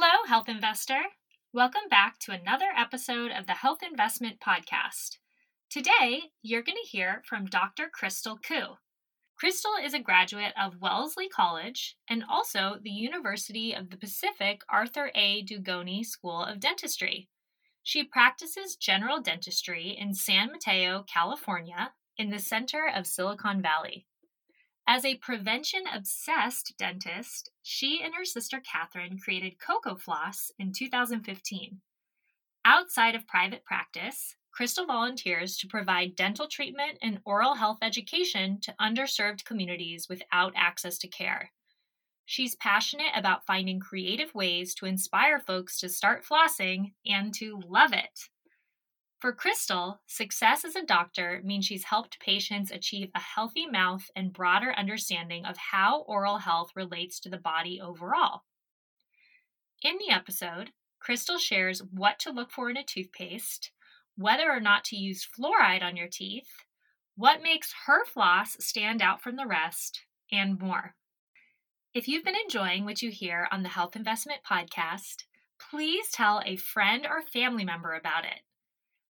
[0.00, 1.00] Hello, health investor.
[1.52, 5.16] Welcome back to another episode of the Health Investment Podcast.
[5.68, 7.90] Today, you're going to hear from Dr.
[7.90, 8.76] Chrystle Cu.
[9.42, 15.10] Chrystle is a graduate of Wellesley College and also the University of the Pacific Arthur
[15.16, 15.42] A.
[15.42, 17.28] Dugoni School of Dentistry.
[17.82, 24.06] She practices general dentistry in San Mateo, California, in the center of Silicon Valley.
[24.90, 31.82] As a prevention obsessed dentist, she and her sister Catherine created Cocofloss in 2015.
[32.64, 38.74] Outside of private practice, Chrystle volunteers to provide dental treatment and oral health education to
[38.80, 41.52] underserved communities without access to care.
[42.24, 47.92] She's passionate about finding creative ways to inspire folks to start flossing and to love
[47.92, 48.30] it.
[49.18, 54.32] For Chrystle, success as a doctor means she's helped patients achieve a healthy mouth and
[54.32, 58.42] broader understanding of how oral health relates to the body overall.
[59.82, 63.72] In the episode, Chrystle shares what to look for in a toothpaste,
[64.16, 66.50] whether or not to use fluoride on your teeth,
[67.16, 70.94] what makes her floss stand out from the rest, and more.
[71.92, 75.24] If you've been enjoying what you hear on the Health Investment Podcast,
[75.58, 78.42] please tell a friend or family member about it.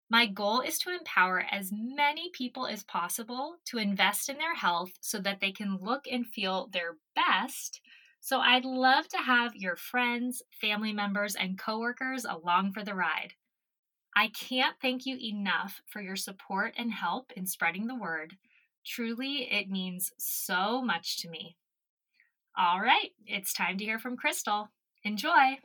[0.10, 4.92] My goal is to empower as many people as possible to invest in their health
[5.02, 7.82] so that they can look and feel their best.
[8.22, 13.34] So I'd love to have your friends, family members, and coworkers along for the ride.
[14.16, 18.38] I can't thank you enough for your support and help in spreading the word.
[18.86, 21.58] Truly, it means so much to me.
[22.58, 24.70] All right, it's time to hear from Chrystle.
[25.04, 25.60] Enjoy.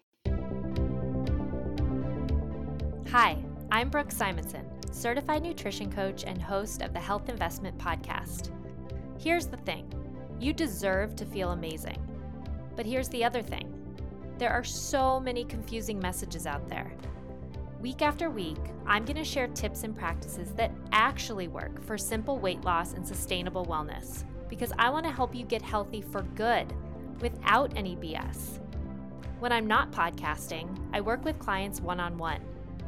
[3.10, 3.44] Hi.
[3.72, 8.50] I'm Brooke Simonson, certified nutrition coach and host of the Health Investment Podcast.
[9.18, 9.90] Here's the thing
[10.38, 11.96] you deserve to feel amazing.
[12.76, 13.72] But here's the other thing
[14.36, 16.92] there are so many confusing messages out there.
[17.80, 22.38] Week after week, I'm going to share tips and practices that actually work for simple
[22.38, 26.70] weight loss and sustainable wellness because I want to help you get healthy for good
[27.22, 28.60] without any BS.
[29.38, 32.42] When I'm not podcasting, I work with clients one on one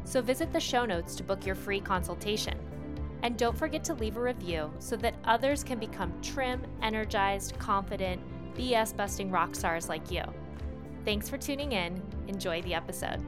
[0.04, 2.58] so visit the show notes to book your free consultation.
[3.22, 8.20] And don't forget to leave a review so that others can become trim, energized, confident,
[8.54, 10.22] BS busting rock stars like you.
[11.04, 12.02] Thanks for tuning in.
[12.28, 13.24] Enjoy the episode.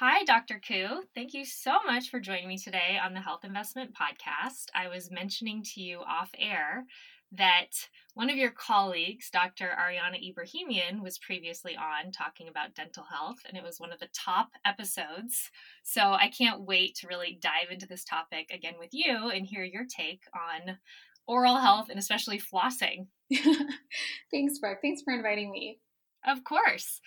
[0.00, 0.60] Hi, Dr.
[0.60, 1.02] Cu.
[1.16, 4.66] Thank you so much for joining me today on the Health Investment Podcast.
[4.72, 6.84] I was mentioning to you off air
[7.32, 9.70] that one of your colleagues, Dr.
[9.78, 14.08] Ariana Ibrahimian, was previously on talking about dental health, and it was one of the
[14.12, 15.50] top episodes.
[15.84, 19.62] So I can't wait to really dive into this topic again with you and hear
[19.62, 20.78] your take on
[21.26, 23.06] oral health and especially flossing.
[24.32, 24.78] Thanks, Brooke.
[24.82, 25.78] Thanks for inviting me.
[26.26, 27.00] Of course.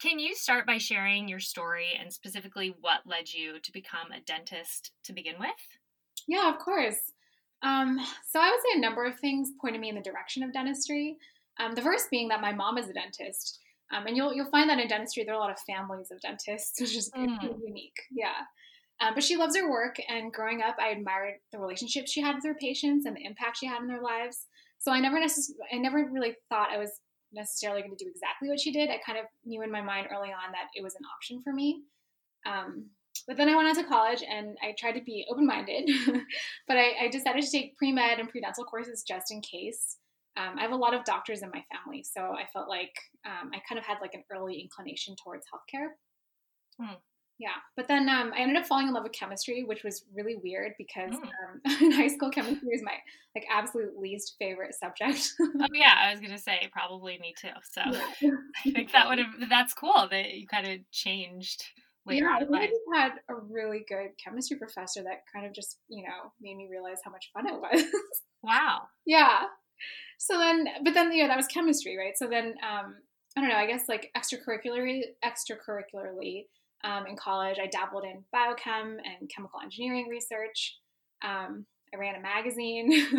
[0.00, 4.20] Can you start by sharing your story and specifically what led you to become a
[4.20, 5.50] dentist to begin with?
[6.26, 7.12] Yeah, of course.
[7.62, 7.98] Um,
[8.30, 11.16] so I would say a number of things pointed me in the direction of dentistry.
[11.58, 13.60] Um, the first being that my mom is a dentist,
[13.94, 16.20] um, and you'll you'll find that in dentistry there are a lot of families of
[16.20, 17.38] dentists, which is mm.
[17.64, 17.96] unique.
[18.10, 18.44] Yeah.
[19.00, 22.34] Um, but she loves her work, and growing up, I admired the relationships she had
[22.34, 24.46] with her patients and the impact she had in their lives.
[24.78, 26.92] So I never necess- I never really thought I was
[27.32, 28.88] necessarily going to do exactly what she did.
[28.88, 31.52] I kind of knew in my mind early on that it was an option for
[31.52, 31.82] me.
[32.46, 32.86] Um,
[33.26, 35.90] but then I went on to college and I tried to be open minded,
[36.68, 39.96] but I, I, decided to take pre med and pre dental courses just in case.
[40.36, 42.92] Um, I have a lot of doctors in my family, so I felt like
[43.24, 45.88] um, I kind of had like an early inclination towards healthcare.
[46.78, 46.96] Hmm.
[47.38, 50.36] Yeah, but then um, I ended up falling in love with chemistry, which was really
[50.36, 51.80] weird because mm.
[51.82, 52.94] in high school chemistry was my
[53.34, 55.34] like absolute least favorite subject.
[55.40, 57.48] oh yeah, I was gonna say probably me too.
[57.70, 57.82] So.
[57.84, 61.62] I think that would have that's cool that you kind of changed
[62.06, 62.70] later yeah, on in life.
[62.94, 66.68] I had a really good chemistry professor that kind of just, you know, made me
[66.70, 67.84] realize how much fun it was.
[68.42, 68.82] Wow.
[69.04, 69.40] yeah.
[70.18, 72.16] So then, but then, you know, that was chemistry, right?
[72.16, 72.94] So then, um,
[73.36, 76.44] I don't know, I guess like extracurricularly, extracurricularly
[76.84, 80.78] um, in college, I dabbled in biochem and chemical engineering research.
[81.24, 82.92] Um, I ran a magazine.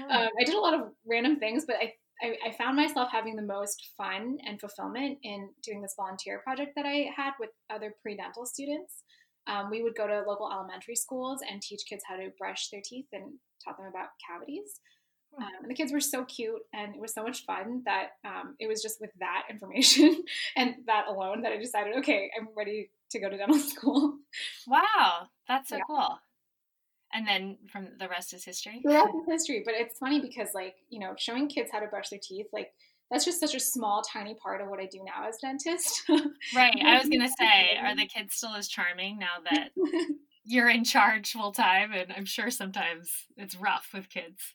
[0.00, 0.02] oh.
[0.02, 3.36] um, I did a lot of random things, but I I, I, found myself having
[3.36, 7.94] the most fun and fulfillment in doing this volunteer project that I had with other
[8.00, 9.02] pre-dental students.
[9.46, 12.82] Um, we would go to local elementary schools and teach kids how to brush their
[12.84, 13.32] teeth and
[13.64, 14.80] taught them about cavities.
[15.38, 18.54] Um, and the kids were so cute and it was so much fun that um,
[18.60, 20.22] it was just with that information
[20.56, 24.18] and that alone that I decided, okay, I'm ready to go to dental school.
[24.66, 25.82] Wow, that's so yeah.
[25.86, 26.18] cool.
[27.14, 28.80] And then from the rest is history.
[28.82, 29.62] The rest is history.
[29.64, 32.72] But it's funny because, like, you know, showing kids how to brush their teeth, like,
[33.10, 36.02] that's just such a small, tiny part of what I do now as dentist.
[36.56, 36.74] right.
[36.82, 39.68] I was gonna say, are the kids still as charming now that
[40.44, 41.92] you're in charge full time?
[41.92, 44.54] And I'm sure sometimes it's rough with kids.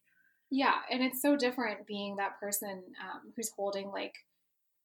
[0.49, 4.15] Yeah, and it's so different being that person um, who's holding like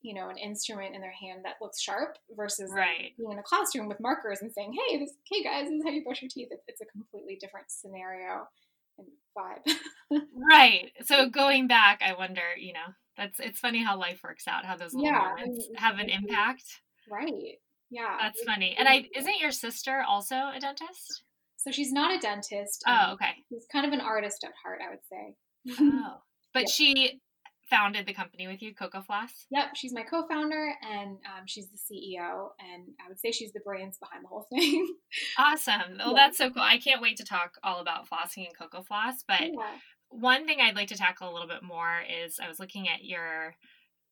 [0.02, 3.12] you know an instrument in their hand that looks sharp versus right.
[3.16, 5.90] being in a classroom with markers and saying hey this hey guys this is how
[5.90, 6.48] you brush your teeth.
[6.50, 8.46] It's, it's a completely different scenario
[8.98, 9.76] and vibe.
[10.34, 10.92] Right.
[11.04, 14.76] So going back i wonder you know that's it's funny how life works out how
[14.76, 16.64] those little yeah, moments have an impact.
[17.10, 17.58] Right.
[17.90, 18.74] Yeah that's funny.
[18.78, 21.22] And i isn't your sister also a dentist?
[21.56, 23.32] So she's not a dentist oh um, okay.
[23.48, 25.34] she's kind of an artist at heart i would say.
[25.80, 26.16] Oh.
[26.54, 26.72] But yeah.
[26.74, 27.20] she
[27.68, 29.46] founded the company with you, Cocofloss?
[29.50, 33.60] Yep, she's my co-founder, and um, she's the CEO, and I would say she's the
[33.64, 34.94] brains behind the whole thing.
[35.38, 35.98] awesome!
[35.98, 36.14] Well, yeah.
[36.14, 36.62] that's so cool.
[36.62, 39.24] I can't wait to talk all about flossing and Cocofloss.
[39.26, 39.76] But yeah.
[40.08, 43.04] one thing I'd like to tackle a little bit more is I was looking at
[43.04, 43.54] your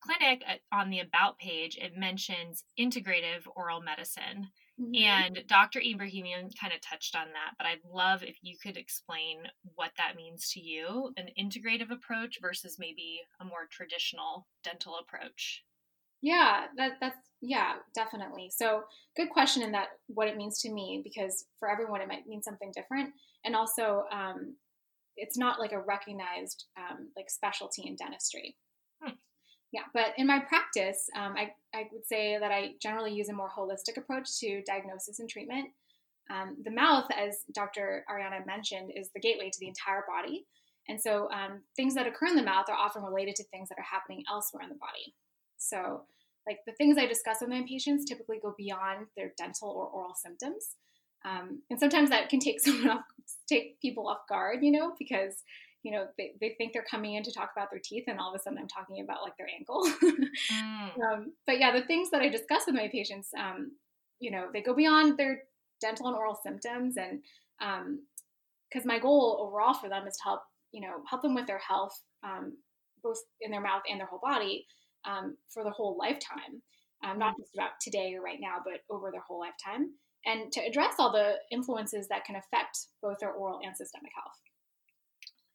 [0.00, 1.76] clinic uh, on the about page.
[1.76, 4.49] It mentions integrative oral medicine.
[4.81, 4.94] Mm-hmm.
[4.94, 5.81] And Dr.
[5.81, 9.38] Ibrahimian kind of touched on that, but I'd love if you could explain
[9.75, 15.65] what that means to you an integrative approach versus maybe a more traditional dental approach.
[16.23, 18.50] Yeah, that, that's, yeah, definitely.
[18.55, 18.82] So,
[19.17, 22.43] good question in that what it means to me, because for everyone it might mean
[22.43, 23.11] something different.
[23.44, 24.55] And also, um,
[25.17, 28.56] it's not like a recognized um, like specialty in dentistry.
[29.72, 33.32] Yeah, but in my practice, um, I, I would say that I generally use a
[33.32, 35.69] more holistic approach to diagnosis and treatment.
[36.28, 38.05] Um, the mouth, as Dr.
[38.11, 40.46] Ariana mentioned, is the gateway to the entire body.
[40.88, 43.78] And so um, things that occur in the mouth are often related to things that
[43.78, 45.14] are happening elsewhere in the body.
[45.56, 46.02] So,
[46.46, 50.14] like the things I discuss with my patients typically go beyond their dental or oral
[50.14, 50.75] symptoms.
[51.25, 53.05] Um, and sometimes that can take someone off,
[53.49, 55.43] take people off guard, you know, because
[55.82, 58.35] you know they, they think they're coming in to talk about their teeth and all
[58.35, 59.88] of a sudden i'm talking about like their ankle.
[60.53, 61.03] Mm.
[61.12, 63.73] um, but yeah the things that i discuss with my patients um,
[64.19, 65.43] you know they go beyond their
[65.81, 67.21] dental and oral symptoms and
[67.59, 70.41] because um, my goal overall for them is to help
[70.73, 72.53] you know help them with their health um,
[73.03, 74.67] both in their mouth and their whole body
[75.05, 76.62] um, for the whole lifetime.
[77.03, 79.93] Um, not just about today or right now but over their whole lifetime.
[80.27, 84.37] And to address all the influences that can affect both their oral and systemic health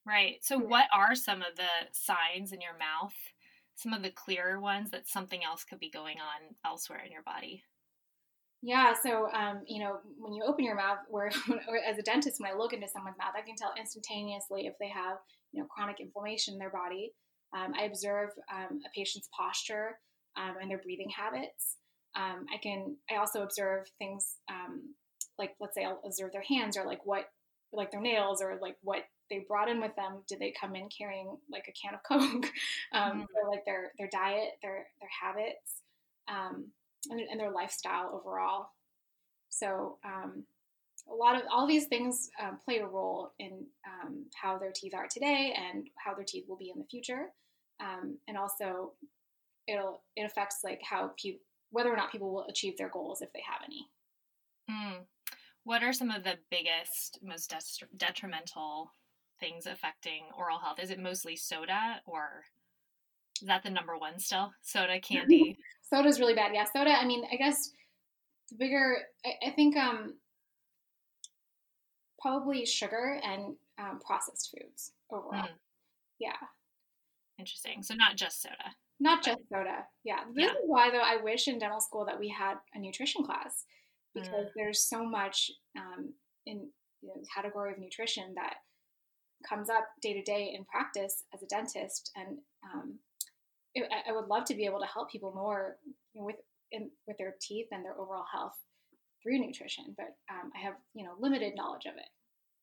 [0.05, 0.37] Right.
[0.41, 3.15] So, what are some of the signs in your mouth?
[3.75, 7.23] Some of the clearer ones that something else could be going on elsewhere in your
[7.23, 7.63] body?
[8.61, 8.93] Yeah.
[8.93, 11.31] So, um, you know, when you open your mouth, where,
[11.67, 14.73] or as a dentist, when I look into someone's mouth, I can tell instantaneously if
[14.79, 15.17] they have,
[15.51, 17.11] you know, chronic inflammation in their body.
[17.55, 19.97] Um, I observe um, a patient's posture
[20.37, 21.77] um, and their breathing habits.
[22.15, 22.95] Um, I can.
[23.11, 24.95] I also observe things um,
[25.37, 27.25] like, let's say, I'll observe their hands or like what,
[27.73, 30.87] like their nails or like what they brought in with them did they come in
[30.89, 32.49] carrying like a can of coke
[32.93, 33.49] um, mm-hmm.
[33.49, 35.81] like their their diet their their habits
[36.27, 36.65] um,
[37.09, 38.69] and, and, their lifestyle overall
[39.49, 40.43] so um,
[41.09, 44.93] a lot of all these things um, play a role in um, how their teeth
[44.95, 47.27] are today and how their teeth will be in the future
[47.79, 48.93] um, and also
[49.67, 51.41] it'll it affects like how people
[51.71, 53.87] whether or not people will achieve their goals if they have any
[54.69, 54.99] mm.
[55.63, 57.53] what are some of the biggest most
[57.97, 58.91] detrimental
[59.39, 60.79] things affecting oral health?
[60.79, 62.45] Is it mostly soda or
[63.41, 64.53] is that the number one still?
[64.61, 65.57] Soda, candy?
[65.81, 66.51] Soda's really bad.
[66.53, 66.91] Yeah, soda.
[66.91, 67.71] I mean, I guess
[68.49, 70.15] the bigger, I, I think, um,
[72.19, 75.43] probably sugar and um, processed foods overall.
[75.43, 75.49] Mm.
[76.19, 76.31] Yeah.
[77.37, 77.83] Interesting.
[77.83, 78.55] So not just soda.
[78.99, 79.85] Not just soda.
[80.05, 80.19] Yeah.
[80.33, 80.51] This yeah.
[80.51, 83.65] is why, though, I wish in dental school that we had a nutrition class
[84.13, 84.49] because mm.
[84.55, 86.13] there's so much um,
[86.45, 86.69] in
[87.03, 88.55] the category of nutrition that
[89.47, 92.99] comes up day to day in practice as a dentist, and um,
[93.73, 95.77] it, I would love to be able to help people more
[96.13, 96.37] you know, with
[96.71, 98.57] in, with their teeth and their overall health
[99.21, 99.95] through nutrition.
[99.97, 102.09] But um, I have you know limited knowledge of it.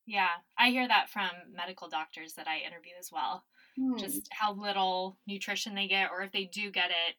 [0.07, 3.45] Yeah, I hear that from medical doctors that I interview as well.
[3.79, 3.97] Hmm.
[3.97, 7.17] Just how little nutrition they get, or if they do get it,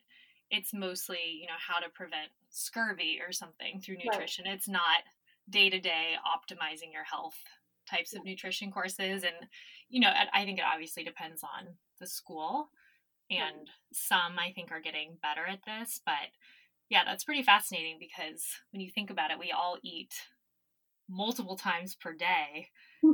[0.52, 4.46] it's mostly you know how to prevent scurvy or something through nutrition.
[4.46, 4.56] Right.
[4.56, 5.04] It's not
[5.50, 7.38] day to day optimizing your health
[7.94, 9.50] types of nutrition courses and
[9.90, 12.70] you know i think it obviously depends on the school
[13.30, 16.32] and some i think are getting better at this but
[16.90, 20.14] yeah that's pretty fascinating because when you think about it we all eat
[21.10, 22.70] multiple times per day.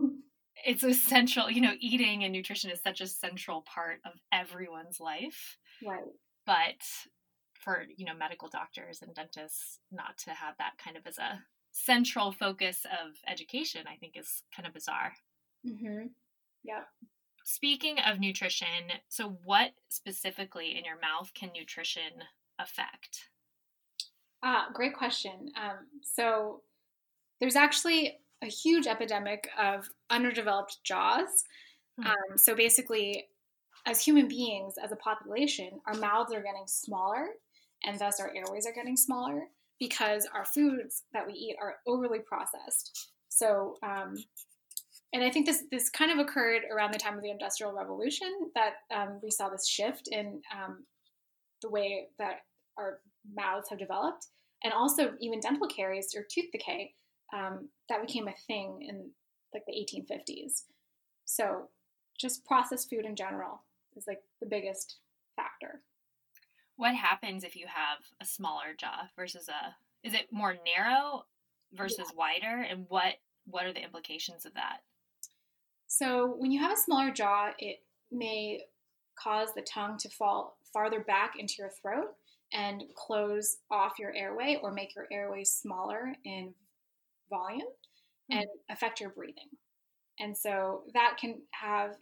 [0.65, 5.55] It's essential you know eating and nutrition is such a central part of everyone's life
[5.87, 6.03] right.
[6.45, 6.81] but
[7.53, 11.39] for you know medical doctors and dentists not to have that kind of as a
[11.71, 15.13] central focus of education, I think is kind of bizarre.
[15.65, 16.07] Mm-hmm.
[16.63, 16.83] Yeah.
[17.43, 18.67] Speaking of nutrition,
[19.07, 22.23] so what specifically in your mouth can nutrition
[22.59, 23.29] affect?
[24.43, 25.51] Ah, great question.
[25.55, 26.61] Um, so
[27.39, 31.43] there's actually a huge epidemic of underdeveloped jaws.
[31.99, 32.07] Hmm.
[32.07, 33.25] Um, so basically,
[33.85, 37.27] as human beings, as a population, our mouths are getting smaller,
[37.83, 39.47] and thus our airways are getting smaller
[39.79, 43.09] because our foods that we eat are overly processed.
[43.29, 44.15] So, um,
[45.13, 48.51] and I think this this kind of occurred around the time of the Industrial Revolution
[48.55, 50.85] that um, we saw this shift in um,
[51.61, 52.41] the way that
[52.77, 52.99] our
[53.33, 54.27] mouths have developed,
[54.63, 56.93] and also even dental caries or tooth decay
[57.33, 59.09] um, that became a thing in
[59.53, 60.63] like the 1850s.
[61.25, 61.69] So,
[62.19, 63.63] just processed food in general
[63.95, 64.97] is like the biggest
[65.35, 65.81] factor.
[66.79, 69.75] What happens if you have a smaller jaw versus a
[70.07, 71.25] is it more narrow
[71.73, 72.15] versus yeah.
[72.15, 74.77] wider and what what are the implications of that?
[75.87, 77.83] So when you have a smaller jaw, it
[78.13, 78.61] may
[79.21, 82.15] cause the tongue to fall farther back into your throat
[82.53, 86.53] and close off your airway or make your airway smaller in
[87.29, 87.59] volume
[88.31, 88.37] mm-hmm.
[88.37, 89.49] and affect your breathing.
[90.17, 91.97] And so that can have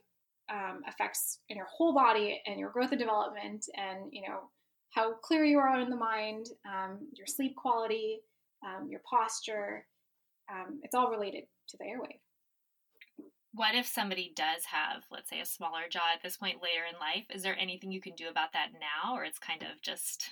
[0.51, 4.51] um, effects in your whole body and your growth and development and, you know,
[4.98, 8.22] how clear you are in the mind, um, your sleep quality,
[8.66, 9.86] um, your posture.
[10.51, 12.20] Um, it's all related to the airway.
[13.54, 17.00] What if somebody does have, let's say, a smaller jaw at this point later in
[17.00, 17.25] life?
[17.30, 20.32] Is there anything you can do about that now, or it's kind of just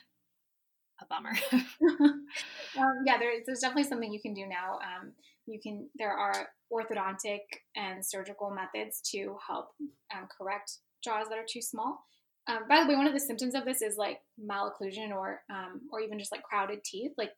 [1.00, 1.34] a bummer?
[2.78, 4.80] Um, yeah, there, there's definitely something you can do now.
[4.84, 5.14] Um,
[5.46, 5.88] you can.
[5.98, 7.40] There are orthodontic
[7.78, 9.70] and surgical methods to help
[10.14, 12.04] um, correct jaws that are too small.
[12.48, 15.82] Um, by the way, one of the symptoms of this is like malocclusion or um,
[15.92, 17.12] or even just like crowded teeth.
[17.18, 17.32] Like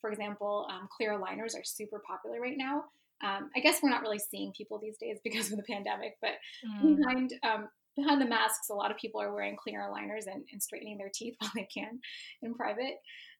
[0.00, 2.84] for example, um, clear aligners are super popular right now.
[3.24, 6.32] Um, I guess we're not really seeing people these days because of the pandemic, but
[6.66, 6.96] mm.
[6.96, 10.62] behind um, behind the masks, a lot of people are wearing clear aligners and, and
[10.62, 12.00] straightening their teeth while they can
[12.42, 12.96] in private,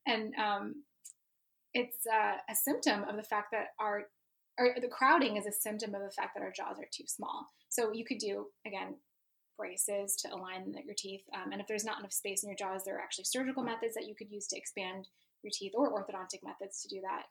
[0.06, 0.74] and um,
[1.74, 4.04] it's uh, a symptom of the fact that our
[4.58, 7.48] or the crowding is a symptom of the fact that our jaws are too small.
[7.68, 8.94] So you could do again
[9.56, 11.22] braces to align your teeth.
[11.34, 13.94] Um, and if there's not enough space in your jaws, there are actually surgical methods
[13.94, 15.08] that you could use to expand
[15.42, 17.24] your teeth or orthodontic methods to do that.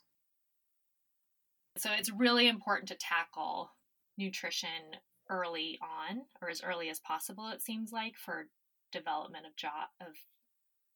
[1.77, 3.71] So it's really important to tackle
[4.17, 4.97] nutrition
[5.29, 8.47] early on or as early as possible it seems like for
[8.91, 10.13] development of jaw of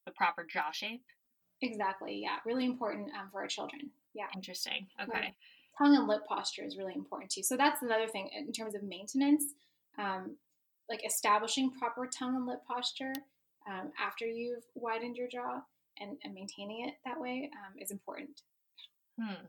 [0.05, 1.03] the proper jaw shape.
[1.61, 2.19] Exactly.
[2.21, 3.89] Yeah, really important um, for our children.
[4.13, 4.27] Yeah.
[4.35, 4.87] Interesting.
[5.01, 5.33] Okay.
[5.77, 7.43] Tongue and lip posture is really important too.
[7.43, 9.43] So that's another thing in terms of maintenance.
[9.97, 10.37] Um,
[10.89, 13.13] like establishing proper tongue and lip posture
[13.69, 15.61] um, after you've widened your jaw
[15.99, 18.41] and, and maintaining it that way um, is important.
[19.19, 19.45] Hmm.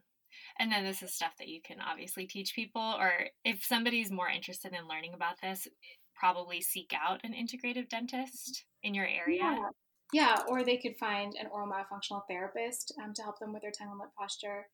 [0.59, 3.13] And then this is stuff that you can obviously teach people, or
[3.45, 5.69] if somebody's more interested in learning about this,
[6.15, 9.39] probably seek out an integrative dentist in your area.
[9.41, 9.69] Yeah,
[10.13, 13.71] yeah or they could find an oral myofunctional therapist um, to help them with their
[13.71, 14.67] tongue and lip posture.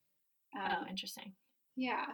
[0.57, 1.33] oh, um, interesting.
[1.75, 2.05] Yeah.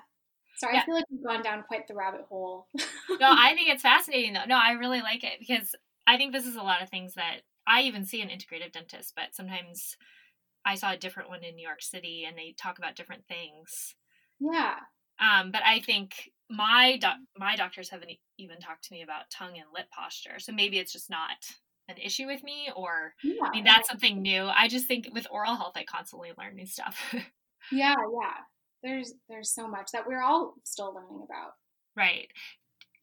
[0.62, 0.82] Sorry, yeah.
[0.82, 2.68] I feel like we've gone down quite the rabbit hole.
[2.76, 2.86] no,
[3.22, 4.46] I think it's fascinating though.
[4.48, 5.74] No, I really like it because
[6.06, 9.14] I think this is a lot of things that I even see an integrative dentist,
[9.16, 9.98] but sometimes
[10.64, 13.96] I saw a different one in New York City and they talk about different things.
[14.40, 14.76] Yeah.
[15.20, 19.58] Um, but I think my doc- my doctors haven't even talked to me about tongue
[19.58, 20.38] and lip posture.
[20.38, 21.38] So maybe it's just not
[21.88, 23.46] an issue with me or yeah.
[23.46, 24.44] I mean that's something new.
[24.44, 27.00] I just think with oral health I constantly learn new stuff.
[27.72, 28.42] yeah, yeah
[28.84, 31.54] there's there's so much that we're all still learning about.
[31.96, 32.28] Right.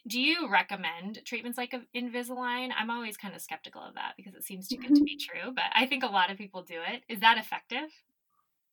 [0.07, 2.71] Do you recommend treatments like Invisalign?
[2.79, 5.53] I'm always kind of skeptical of that because it seems too good to be true,
[5.55, 7.03] but I think a lot of people do it.
[7.09, 7.91] Is that effective?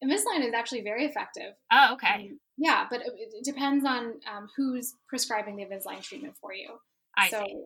[0.04, 1.54] Invisalign is actually very effective.
[1.72, 2.14] Oh, okay.
[2.14, 6.78] Um, yeah, but it, it, depends on um, who's prescribing the Invisalign treatment for you.
[7.18, 7.64] I so, see.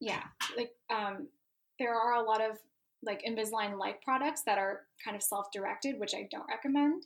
[0.00, 0.22] Yeah,
[0.56, 1.28] like um,
[1.78, 2.58] there are a lot of
[3.04, 7.04] like Invisalign like products that are kind of self-directed, which I don't recommend.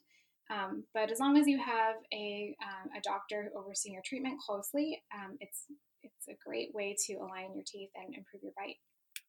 [0.51, 5.03] Um, but as long as you have a, um, a doctor overseeing your treatment closely,
[5.15, 5.65] um, it's
[6.03, 8.77] it's a great way to align your teeth and improve your bite.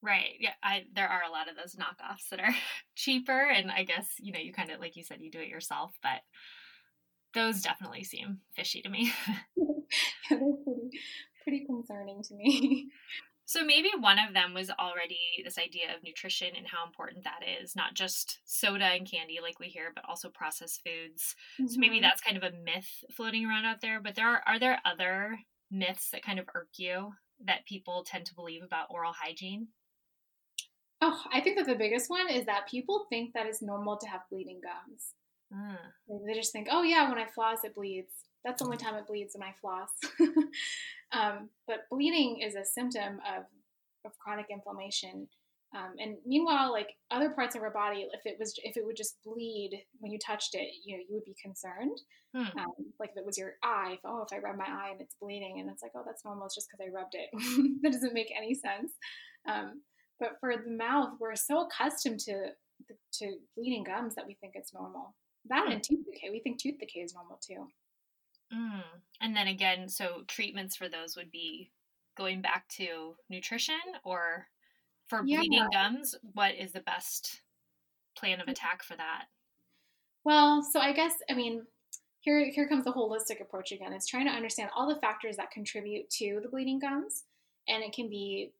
[0.01, 0.35] Right.
[0.39, 0.53] Yeah.
[0.63, 2.55] I there are a lot of those knockoffs that are
[2.95, 5.49] cheaper, and I guess you know you kind of like you said you do it
[5.49, 6.21] yourself, but
[7.33, 9.11] those definitely seem fishy to me.
[9.57, 9.65] yeah,
[10.29, 10.89] they're pretty
[11.43, 12.89] pretty concerning to me.
[13.47, 17.47] So maybe one of them was already this idea of nutrition and how important that
[17.63, 21.33] is, not just soda and candy like we hear, but also processed foods.
[21.53, 21.67] Mm-hmm.
[21.67, 22.03] So maybe mm-hmm.
[22.03, 24.01] that's kind of a myth floating around out there.
[24.01, 25.39] But there are are there other
[25.71, 27.13] myths that kind of irk you
[27.45, 29.69] that people tend to believe about oral hygiene?
[30.99, 34.07] Oh, I think that the biggest one is that people think that it's normal to
[34.07, 35.13] have bleeding gums.
[35.53, 36.25] Mm.
[36.27, 38.11] They just think, oh yeah, when I floss, it bleeds.
[38.47, 39.89] That's the only time it bleeds when I floss.
[41.11, 43.43] um, but bleeding is a symptom of,
[44.05, 45.27] of chronic inflammation.
[45.75, 48.95] Um, and meanwhile, like other parts of our body, if it was if it would
[48.95, 51.99] just bleed when you touched it, you know, you would be concerned.
[52.33, 52.57] Hmm.
[52.57, 55.01] Um, like if it was your eye, if, oh, if I rub my eye and
[55.01, 56.45] it's bleeding, and it's like, oh, that's normal.
[56.45, 57.29] It's just because I rubbed it.
[57.83, 58.93] that doesn't make any sense.
[59.45, 59.81] Um,
[60.21, 62.51] but for the mouth, we're so accustomed to
[63.15, 65.15] to bleeding gums that we think it's normal.
[65.49, 65.73] That Hmm.
[65.73, 67.67] and tooth decay, we think tooth decay is normal too.
[68.53, 68.83] Mm.
[69.21, 71.71] And then again, so treatments for those would be
[72.15, 74.47] going back to nutrition or
[75.07, 75.37] for Yeah.
[75.37, 77.41] bleeding gums, what is the best
[78.15, 79.27] plan of attack for that?
[80.23, 81.65] Well, so I guess I mean,
[82.19, 83.93] here here comes the holistic approach again.
[83.93, 87.25] It's trying to understand all the factors that contribute to the bleeding gums,
[87.67, 88.53] and it can be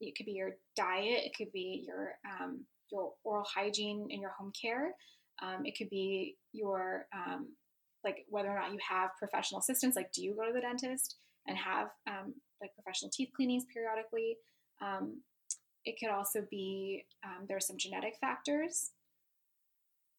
[0.00, 4.30] it could be your diet, it could be your um, your oral hygiene and your
[4.30, 4.94] home care,
[5.42, 7.54] um, it could be your um,
[8.04, 9.96] like whether or not you have professional assistance.
[9.96, 11.16] Like, do you go to the dentist
[11.46, 14.36] and have um, like professional teeth cleanings periodically?
[14.82, 15.20] Um,
[15.84, 18.90] it could also be um, there are some genetic factors.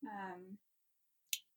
[0.06, 0.58] Um,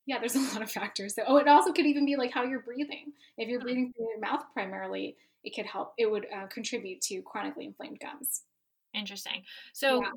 [0.07, 1.14] yeah, there's a lot of factors.
[1.14, 3.12] So, oh, it also could even be like how you're breathing.
[3.38, 5.95] If you're breathing through your mouth primarily, it could help.
[5.99, 8.43] It would uh, contribute to chronically inflamed gums.
[8.95, 9.43] Interesting.
[9.73, 10.11] So, Yeah.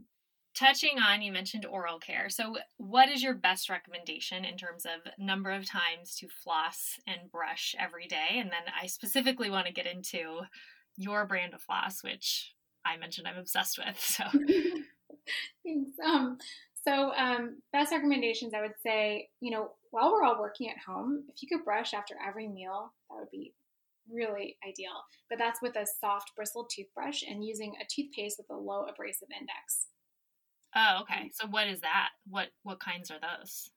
[0.57, 2.29] Touching on, you mentioned oral care.
[2.29, 7.31] So, what is your best recommendation in terms of number of times to floss and
[7.31, 8.37] brush every day?
[8.37, 10.41] And then I specifically want to get into
[10.97, 12.53] your brand of floss, which
[12.85, 13.99] I mentioned I'm obsessed with.
[13.99, 14.23] So,
[15.65, 15.91] Thanks.
[16.05, 16.37] Um,
[16.87, 21.25] so, um, best recommendations, I would say, you know, while we're all working at home,
[21.27, 23.53] if you could brush after every meal, that would be
[24.09, 25.03] really ideal.
[25.29, 29.27] But that's with a soft bristled toothbrush and using a toothpaste with a low abrasive
[29.37, 29.87] index.
[30.75, 31.31] Oh, okay.
[31.33, 32.09] So, what is that?
[32.29, 33.69] What what kinds are those?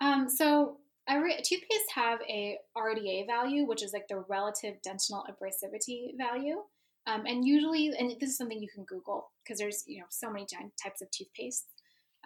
[0.00, 6.16] Um, so every toothpaste have a RDA value, which is like the relative dental abrasivity
[6.16, 6.62] value.
[7.06, 10.30] Um, and usually, and this is something you can Google because there's you know so
[10.30, 10.46] many
[10.82, 11.66] types of toothpaste.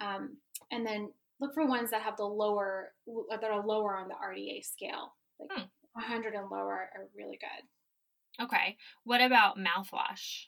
[0.00, 0.36] Um,
[0.70, 2.92] and then look for ones that have the lower
[3.30, 5.64] that are lower on the RDA scale, like Hmm.
[5.94, 8.44] 100 and lower are really good.
[8.44, 8.76] Okay.
[9.04, 10.46] What about mouthwash?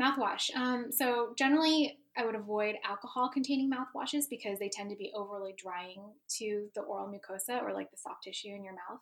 [0.00, 0.54] Mouthwash.
[0.54, 6.02] Um, so generally, I would avoid alcohol-containing mouthwashes because they tend to be overly drying
[6.38, 9.00] to the oral mucosa or like the soft tissue in your mouth,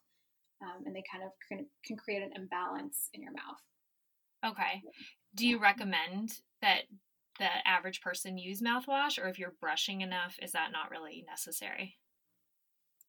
[0.63, 4.53] um, and they kind of can, can create an imbalance in your mouth.
[4.53, 4.83] Okay.
[5.35, 6.83] Do you recommend that
[7.39, 11.97] the average person use mouthwash, or if you're brushing enough, is that not really necessary?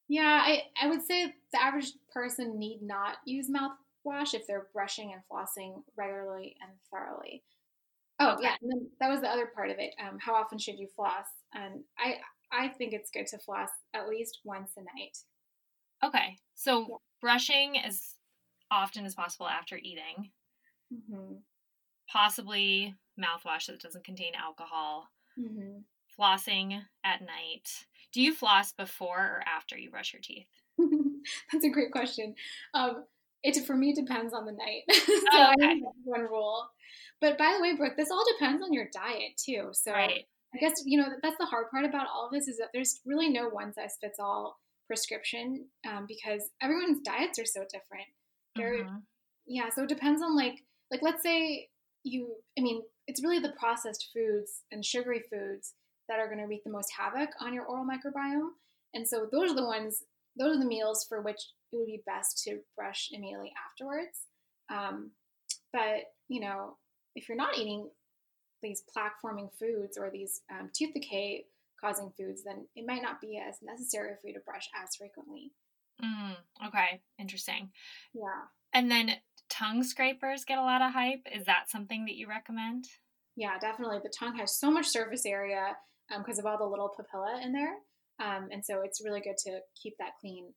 [0.10, 5.13] Yeah, I, I would say the average person need not use mouthwash if they're brushing
[5.13, 7.43] and flossing regularly and thoroughly.
[8.19, 9.93] Oh yeah, and then that was the other part of it.
[9.99, 11.25] Um, how often should you floss?
[11.53, 12.15] And I
[12.51, 15.17] I think it's good to floss at least once a night.
[16.03, 16.38] Okay.
[16.56, 16.97] So Yeah.
[17.21, 18.15] brushing as
[18.71, 20.32] often as possible after eating,
[20.93, 21.38] Mm-hmm.
[22.10, 25.80] possibly mouthwash that doesn't contain alcohol, Mm-hmm.
[26.17, 27.86] flossing at night.
[28.12, 30.49] Do you floss before or after you brush your teeth?
[31.51, 32.36] That's a great question.
[32.73, 33.06] Um,
[33.43, 34.84] it for me depends on the night.
[34.91, 35.67] so Oh, I okay.
[35.67, 36.67] have one rule.
[37.21, 39.69] But by the way, Brooke, this all depends on your diet too.
[39.73, 40.26] So Right.
[40.56, 43.02] I guess you know that's the hard part about all of this is that there's
[43.06, 48.08] really no one size fits all prescription um, because everyone's diets are so different.
[48.58, 49.02] Mhm.
[49.45, 49.69] yeah.
[49.69, 51.69] So it depends on like like let's say
[52.04, 52.36] you.
[52.58, 55.73] I mean, it's really the processed foods and sugary foods
[56.08, 58.52] that are going to wreak the most havoc on your oral microbiome.
[58.93, 60.04] And so those are the ones.
[60.39, 64.25] Those are the meals for which it would be best to brush immediately afterwards.
[64.69, 65.12] Um,
[65.73, 66.77] but you know,
[67.15, 67.89] if you're not eating
[68.62, 71.45] these plaque forming foods or these um, tooth decay
[71.80, 75.51] causing foods, then it might not be as necessary for you to brush as frequently.
[76.03, 76.36] Mm,
[76.67, 77.01] okay.
[77.19, 77.69] Interesting.
[78.13, 78.45] Yeah.
[78.73, 79.12] And then
[79.49, 81.27] tongue scrapers get a lot of hype.
[81.34, 82.86] Is that something that you recommend?
[83.36, 83.99] Yeah, definitely.
[84.03, 85.77] The tongue has so much surface area
[86.17, 87.75] because of all the little papilla in there.
[88.19, 90.53] Um, and so it's really good to keep that clean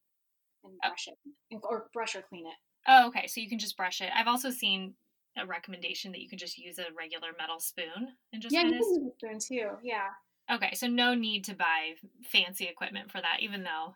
[0.65, 0.89] and Oh.
[0.89, 1.19] brush it,
[1.63, 2.55] or brush or clean it.
[2.87, 3.27] Oh, okay.
[3.27, 4.11] So you can just brush it.
[4.15, 4.95] I've also seen
[5.37, 8.75] a recommendation that you can just use a regular metal spoon and just yeah, kind
[8.75, 9.71] you can use a spoon too.
[9.83, 10.09] Yeah.
[10.51, 11.95] Okay, so no need to buy
[12.25, 13.95] fancy equipment for that, even though,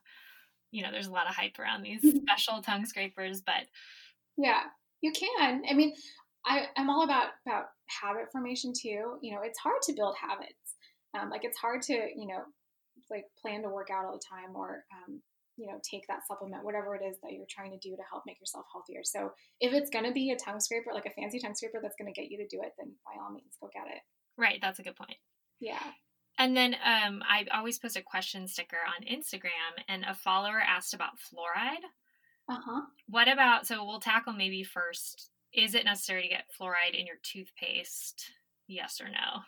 [0.71, 3.41] you know, there's a lot of hype around these special tongue scrapers.
[3.41, 3.67] But
[4.37, 4.63] Yeah,
[5.01, 5.63] you can.
[5.69, 5.95] I mean,
[6.47, 9.19] I, I'm all about about habit formation too.
[9.23, 10.77] You know, it's hard to build habits.
[11.19, 12.43] Um, like it's hard to you know
[13.11, 15.21] like plan to work out all the time or um,
[15.57, 18.25] you know take that supplement, whatever it is that you're trying to do to help
[18.27, 19.03] make yourself healthier.
[19.05, 21.97] So if it's going to be a tongue scraper, like a fancy tongue scraper that's
[21.99, 24.03] going to get you to do it, then by all means go get it.
[24.37, 25.17] right, that's a good point.
[25.61, 25.83] Yeah.
[26.39, 30.95] And then um, I always post a question sticker on Instagram, and a follower asked
[30.95, 31.85] about fluoride.
[32.49, 32.83] Uh huh.
[33.09, 37.17] What about, so we'll tackle maybe first is it necessary to get fluoride in your
[37.23, 38.31] toothpaste?
[38.67, 39.43] Yes or no?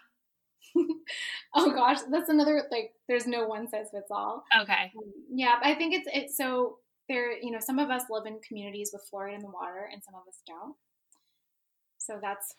[1.54, 2.92] oh gosh, that's another like.
[3.08, 4.44] There's no one size fits all.
[4.60, 4.92] Okay.
[4.96, 7.32] Um, yeah, I think it's it's so there.
[7.38, 10.14] You know, some of us live in communities with fluoride in the water, and some
[10.14, 10.74] of us don't.
[11.98, 12.54] So that's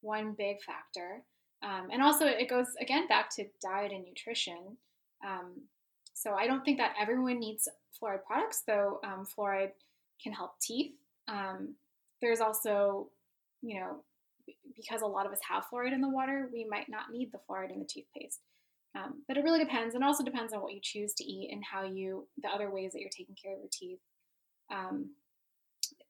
[0.00, 1.22] one big factor.
[1.62, 4.76] Um, and also, it goes again back to diet and nutrition.
[5.26, 5.62] Um,
[6.12, 7.68] so I don't think that everyone needs
[8.00, 9.00] fluoride products, though.
[9.04, 9.72] Um, fluoride
[10.22, 10.92] can help teeth.
[11.28, 11.74] Um,
[12.20, 13.08] there's also,
[13.62, 14.02] you know,
[14.76, 17.38] because a lot of us have fluoride in the water, we might not need the
[17.38, 18.40] fluoride in the toothpaste.
[18.96, 21.62] Um, but it really depends, and also depends on what you choose to eat and
[21.64, 23.98] how you, the other ways that you're taking care of your teeth.
[24.72, 25.10] Um,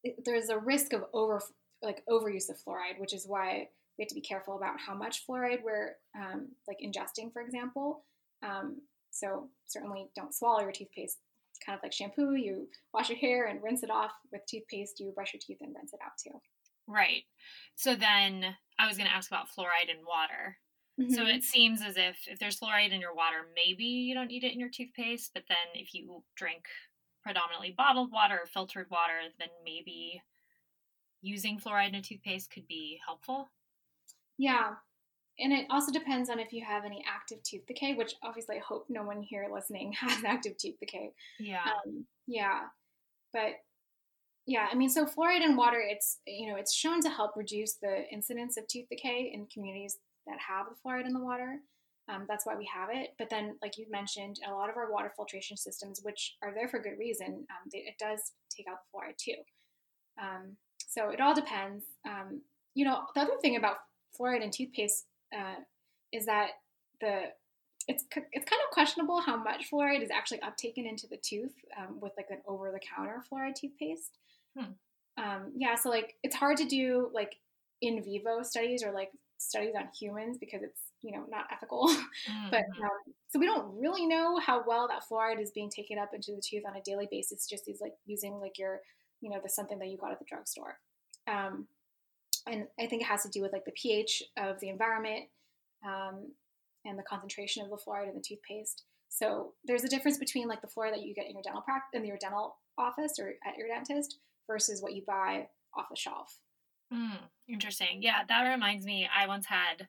[0.02, 1.40] it, there's a risk of over,
[1.82, 5.26] like overuse of fluoride, which is why we have to be careful about how much
[5.26, 8.04] fluoride we're um, like ingesting, for example.
[8.42, 11.18] Um, so certainly don't swallow your toothpaste.
[11.52, 12.34] It's kind of like shampoo.
[12.34, 14.98] You wash your hair and rinse it off with toothpaste.
[14.98, 16.40] You brush your teeth and rinse it out too.
[16.86, 17.24] Right.
[17.76, 20.58] So then I was going to ask about fluoride in water.
[21.00, 21.14] Mm-hmm.
[21.14, 24.44] So it seems as if if there's fluoride in your water, maybe you don't need
[24.44, 25.32] it in your toothpaste.
[25.34, 26.64] But then if you drink
[27.22, 30.22] predominantly bottled water or filtered water, then maybe
[31.22, 33.50] using fluoride in a toothpaste could be helpful.
[34.38, 34.74] Yeah.
[35.38, 38.60] And it also depends on if you have any active tooth decay, which obviously I
[38.60, 41.12] hope no one here listening has active tooth decay.
[41.40, 41.64] Yeah.
[41.64, 42.60] Um, yeah.
[43.32, 43.54] But
[44.46, 47.74] yeah, I mean, so fluoride in water, it's, you know, it's shown to help reduce
[47.74, 51.60] the incidence of tooth decay in communities that have the fluoride in the water.
[52.08, 53.14] Um, that's why we have it.
[53.18, 56.68] But then, like you mentioned, a lot of our water filtration systems, which are there
[56.68, 59.40] for good reason, um, they, it does take out the fluoride too.
[60.20, 61.84] Um, so it all depends.
[62.06, 62.42] Um,
[62.74, 63.76] you know, the other thing about
[64.18, 65.56] fluoride in toothpaste uh,
[66.12, 66.50] is that
[67.00, 67.22] the
[67.86, 72.00] it's it's kind of questionable how much fluoride is actually uptaken into the tooth um,
[72.00, 74.18] with like an over the counter fluoride toothpaste.
[74.58, 74.72] Hmm.
[75.16, 77.36] Um, yeah, so like it's hard to do like
[77.82, 81.88] in vivo studies or like studies on humans because it's you know not ethical.
[82.24, 82.50] Mm-hmm.
[82.50, 86.14] but um, so we don't really know how well that fluoride is being taken up
[86.14, 87.46] into the tooth on a daily basis.
[87.46, 88.80] Just these like using like your
[89.20, 90.78] you know the something that you got at the drugstore.
[91.26, 91.66] Um,
[92.46, 95.24] and I think it has to do with like the pH of the environment
[95.84, 96.32] um,
[96.84, 98.84] and the concentration of the fluoride in the toothpaste.
[99.08, 101.90] So there's a difference between like the fluoride that you get in your dental practice
[101.98, 106.40] in your dental office or at your dentist versus what you buy off the shelf.
[106.92, 107.18] Mm,
[107.48, 108.02] interesting.
[108.02, 109.08] Yeah, that reminds me.
[109.14, 109.88] I once had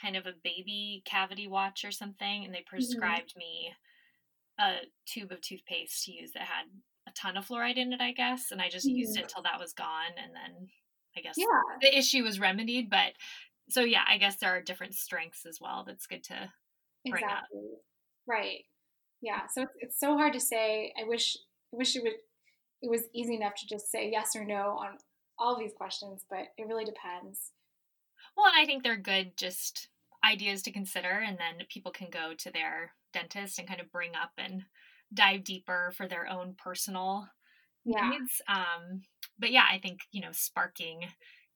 [0.00, 2.76] kind of a baby cavity watch or something, and they mm-hmm.
[2.76, 3.38] prescribed mm-hmm.
[3.38, 3.72] me
[4.60, 4.72] a
[5.06, 6.66] tube of toothpaste to use that had
[7.08, 8.96] a ton of fluoride in it, I guess, and I just mm-hmm.
[8.96, 10.68] used it till that was gone, and then
[11.16, 11.46] I guess yeah.
[11.80, 12.90] the issue was remedied.
[12.90, 13.12] But
[13.68, 15.84] so yeah, I guess there are different strengths as well.
[15.86, 16.50] That's good to
[17.04, 17.60] bring exactly.
[17.60, 17.80] up.
[18.26, 18.64] Right.
[19.20, 19.42] Yeah.
[19.52, 20.92] So it's, it's so hard to say.
[21.00, 21.36] I wish
[21.72, 22.12] I wish it would
[22.82, 24.98] it was easy enough to just say yes or no on
[25.38, 27.52] all these questions, but it really depends.
[28.36, 29.88] Well, and I think they're good just
[30.24, 34.12] ideas to consider, and then people can go to their dentist and kind of bring
[34.14, 34.64] up and
[35.12, 37.28] dive deeper for their own personal
[37.84, 38.10] yeah.
[38.10, 38.42] needs.
[38.48, 39.02] Um,
[39.38, 41.06] but yeah, I think, you know, sparking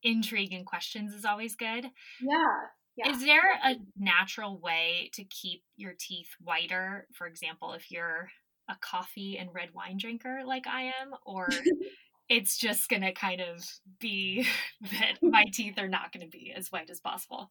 [0.02, 1.86] intrigue and questions is always good.
[2.20, 2.54] Yeah.
[2.96, 3.10] Yeah.
[3.10, 7.06] Is there a natural way to keep your teeth whiter?
[7.14, 8.28] For example, if you're
[8.68, 11.48] a coffee and red wine drinker like I am, or
[12.28, 13.64] it's just going to kind of
[13.98, 14.46] be
[14.82, 17.50] that my teeth are not going to be as white as possible?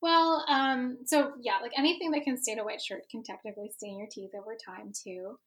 [0.00, 3.98] Well, um, so yeah, like anything that can stain a white shirt can technically stain
[3.98, 5.38] your teeth over time too.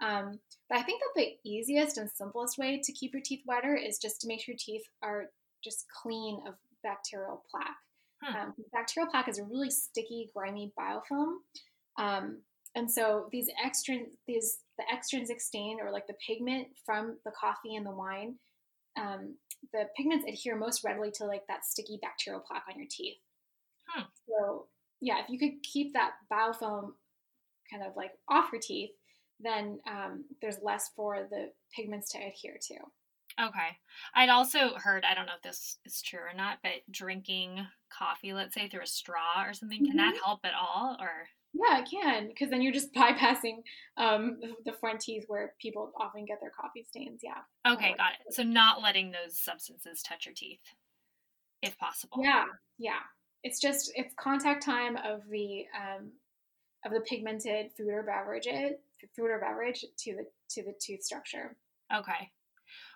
[0.00, 3.76] Um, but I think that the easiest and simplest way to keep your teeth whiter
[3.76, 5.26] is just to make sure your teeth are
[5.62, 7.66] just clean of bacterial plaque.
[8.22, 8.38] Huh.
[8.38, 11.36] Um, bacterial plaque is a really sticky, grimy biofilm.
[11.98, 12.42] Um,
[12.74, 17.76] and so these extra, these the extrinsic stain or like the pigment from the coffee
[17.76, 18.36] and the wine,
[18.98, 19.34] um,
[19.72, 23.18] the pigments adhere most readily to like that sticky bacterial plaque on your teeth.
[23.88, 24.04] Huh.
[24.28, 24.66] So
[25.00, 26.92] yeah, if you could keep that biofilm
[27.70, 28.90] kind of like off your teeth,
[29.40, 32.74] then um, there's less for the pigments to adhere to.
[33.40, 33.78] Okay.
[34.14, 38.32] I'd also heard, I don't know if this is true or not, but drinking coffee,
[38.32, 39.96] let's say through a straw or something, can mm-hmm.
[39.98, 40.96] that help at all?
[41.00, 43.62] Or yeah, it can because then you're just bypassing
[43.96, 47.20] um, the front teeth where people often get their coffee stains.
[47.22, 47.72] Yeah.
[47.72, 48.34] Okay, got it.
[48.34, 50.60] So not letting those substances touch your teeth,
[51.62, 52.18] if possible.
[52.22, 52.44] Yeah,
[52.78, 53.00] yeah.
[53.42, 56.10] It's just it's contact time of the um,
[56.84, 58.48] of the pigmented food or beverage
[59.16, 61.56] food or beverage to the to the tooth structure.
[61.94, 62.30] Okay.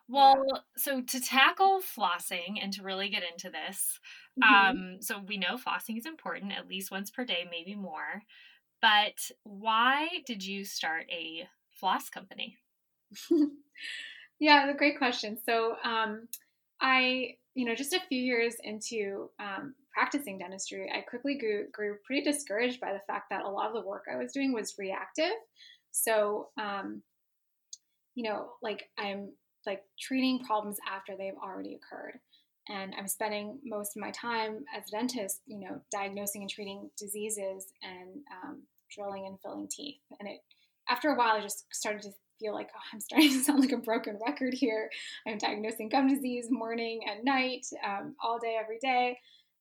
[0.08, 0.60] Well, yeah.
[0.76, 3.98] so to tackle flossing and to really get into this,
[4.42, 4.54] mm-hmm.
[4.54, 8.22] um, so we know flossing is important at least once per day, maybe more.
[8.82, 12.58] But why did you start a floss company?
[14.38, 15.38] yeah, a great question.
[15.46, 16.28] So um,
[16.80, 21.96] I, you know, just a few years into um, practicing dentistry, I quickly grew, grew
[22.04, 24.74] pretty discouraged by the fact that a lot of the work I was doing was
[24.78, 25.32] reactive.
[25.92, 27.02] So, um,
[28.14, 29.32] you know, like I'm
[29.66, 32.18] like treating problems after they've already occurred.
[32.68, 36.90] And I'm spending most of my time as a dentist, you know, diagnosing and treating
[36.98, 38.62] diseases and um,
[38.94, 40.00] drilling and filling teeth.
[40.18, 40.40] And it,
[40.88, 43.72] after a while, I just started to feel like, oh, I'm starting to sound like
[43.72, 44.88] a broken record here.
[45.26, 49.18] I'm diagnosing gum disease morning and night, um, all day, every day,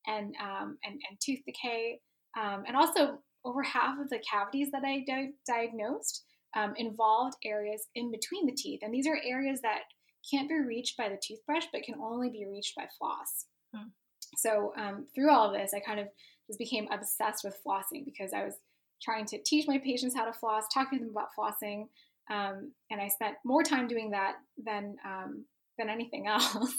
[0.07, 1.99] and, um, and, and tooth decay.
[2.41, 6.23] Um, and also, over half of the cavities that I di- diagnosed
[6.55, 8.81] um, involved areas in between the teeth.
[8.83, 9.81] And these are areas that
[10.29, 13.45] can't be reached by the toothbrush, but can only be reached by floss.
[13.73, 13.89] Hmm.
[14.37, 16.07] So um, through all of this, I kind of
[16.47, 18.55] just became obsessed with flossing because I was
[19.01, 21.87] trying to teach my patients how to floss, talking to them about flossing,
[22.31, 25.45] um, and I spent more time doing that than um,
[25.77, 26.73] than anything else.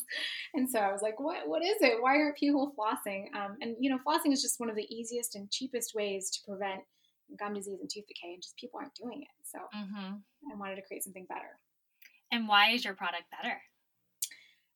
[0.54, 2.02] and so I was like, what what is it?
[2.02, 3.26] Why aren't people flossing?
[3.34, 6.40] Um, and you know, flossing is just one of the easiest and cheapest ways to
[6.48, 6.80] prevent
[7.38, 9.34] gum disease and tooth decay, and just people aren't doing it.
[9.44, 10.16] So mm-hmm.
[10.52, 11.58] I wanted to create something better.
[12.32, 13.60] And why is your product better?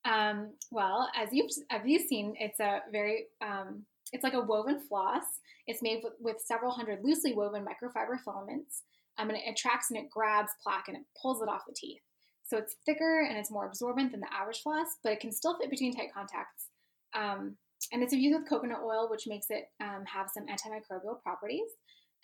[0.05, 4.81] Um, well, as you've as you've seen, it's a very um, it's like a woven
[4.89, 5.25] floss.
[5.67, 8.83] It's made with, with several hundred loosely woven microfiber filaments.
[9.19, 12.01] Um, and it attracts and it grabs plaque and it pulls it off the teeth.
[12.45, 15.59] So it's thicker and it's more absorbent than the average floss, but it can still
[15.59, 16.69] fit between tight contacts.
[17.15, 17.57] Um,
[17.93, 21.69] and it's infused with coconut oil, which makes it um, have some antimicrobial properties.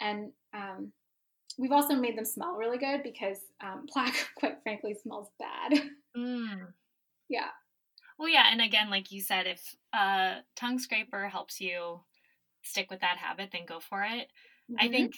[0.00, 0.92] And um,
[1.58, 5.82] we've also made them smell really good because um, plaque, quite frankly, smells bad.
[6.16, 6.68] Mm.
[7.28, 7.48] yeah.
[8.18, 12.00] Well, yeah, and again, like you said, if a tongue scraper helps you
[12.62, 14.28] stick with that habit, then go for it.
[14.70, 14.76] Mm-hmm.
[14.78, 15.14] I think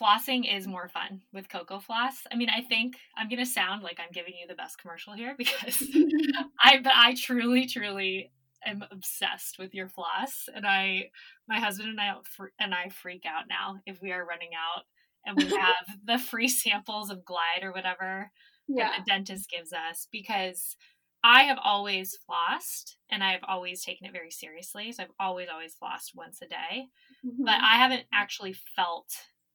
[0.00, 2.14] flossing is more fun with Cocofloss.
[2.30, 5.34] I mean, I think I'm gonna sound like I'm giving you the best commercial here
[5.38, 5.82] because
[6.60, 8.30] I, but I truly, truly
[8.66, 11.10] am obsessed with your floss, and I,
[11.48, 12.14] my husband and I,
[12.58, 14.84] and I freak out now if we are running out
[15.24, 18.30] and we have the free samples of Glide or whatever
[18.68, 18.88] yeah.
[18.88, 20.76] that the dentist gives us because
[21.22, 24.92] I have always flossed and I've always taken it very seriously.
[24.92, 26.86] So I've always, always flossed once a day.
[27.26, 27.44] Mm-hmm.
[27.44, 29.08] But I haven't actually felt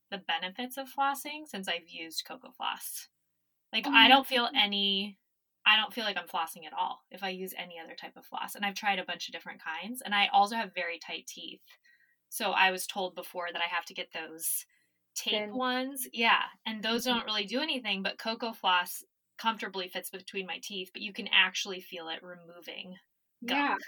[0.10, 3.08] the benefits of flossing since I've used Cocofloss.
[3.72, 5.18] Like, oh I don't feel any,
[5.72, 8.26] I don't feel like I'm flossing at all if I use any other type of
[8.26, 8.56] floss.
[8.56, 10.02] And I've tried a bunch of different kinds.
[10.02, 11.62] And I also have very tight teeth.
[12.28, 14.66] So I was told before that I have to get those
[15.16, 16.08] tape ones.
[16.12, 16.42] Yeah.
[16.66, 17.20] And those mm-hmm.
[17.20, 19.04] don't really do anything, but Cocofloss
[19.38, 22.96] comfortably fits between my teeth, but you can actually feel it removing
[23.46, 23.80] gunk.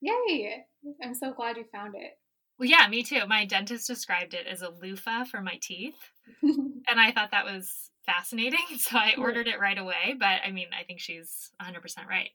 [0.00, 0.14] Yeah.
[0.28, 0.64] Yay.
[1.02, 2.12] I'm so glad you found it.
[2.58, 3.26] Well, yeah, me too.
[3.26, 5.96] My dentist described it as a loofah for my teeth.
[6.42, 8.60] and I thought that was fascinating.
[8.78, 10.14] So I ordered it right away.
[10.18, 12.30] But I mean, I think she's 100% right.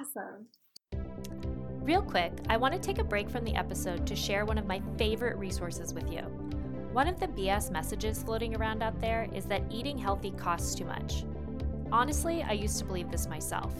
[0.00, 0.46] Awesome.
[1.82, 4.66] Real quick, I want to take a break from the episode to share one of
[4.66, 6.20] my favorite resources with you.
[6.92, 10.84] One of the BS messages floating around out there is that eating healthy costs too
[10.84, 11.24] much.
[11.92, 13.74] Honestly, I used to believe this myself.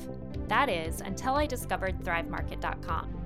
[0.48, 3.19] That is, until I discovered ThriveMarket.com.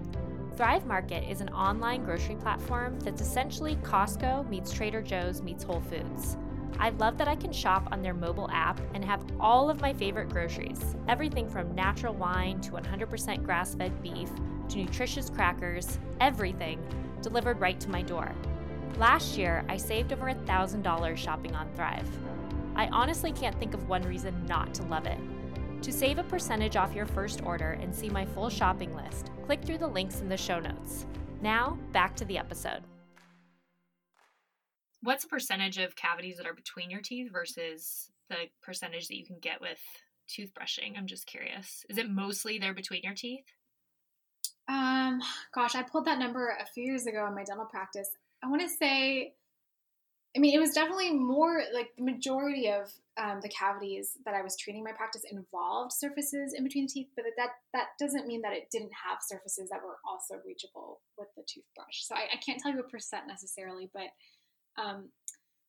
[0.57, 5.81] Thrive Market is an online grocery platform that's essentially Costco meets Trader Joe's meets Whole
[5.81, 6.37] Foods.
[6.79, 9.93] I love that I can shop on their mobile app and have all of my
[9.93, 14.31] favorite groceries everything from natural wine to 100% grass fed beef
[14.69, 16.81] to nutritious crackers, everything
[17.21, 18.33] delivered right to my door.
[18.97, 22.09] Last year, I saved over $1,000 shopping on Thrive.
[22.77, 25.19] I honestly can't think of one reason not to love it.
[25.85, 29.62] To save a percentage off your first order and see my full shopping list, click
[29.62, 31.05] through the links in the show notes.
[31.42, 32.81] Now, back to the episode.
[35.03, 39.27] What's the percentage of cavities that are between your teeth versus the percentage that you
[39.27, 39.79] can get with
[40.27, 40.97] toothbrushing?
[40.97, 41.85] I'm just curious.
[41.90, 43.44] Is it mostly there between your teeth?
[44.66, 45.20] Um,
[45.55, 48.09] gosh, I pulled that number a few years ago in my dental practice.
[48.42, 49.35] I want to say,
[50.37, 54.42] I mean, it was definitely more like the majority of um, the cavities that I
[54.42, 58.42] was treating my practice involved surfaces in between the teeth, but that that doesn't mean
[58.42, 62.03] that it didn't have surfaces that were also reachable with the toothbrush.
[62.03, 64.11] So I, I can't tell you a percent necessarily, but
[64.77, 65.11] um,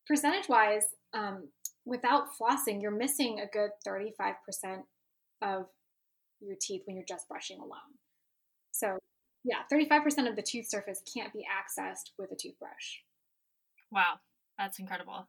[0.07, 1.49] percentage wise, um,
[1.85, 4.35] without flossing, you're missing a good 35%
[5.43, 5.67] of
[6.41, 7.99] your teeth when you're just brushing alone.
[8.71, 8.97] So
[9.43, 12.99] yeah, 35% of the tooth surface can't be accessed with a toothbrush.
[13.91, 14.15] Wow,
[14.57, 15.27] that's incredible.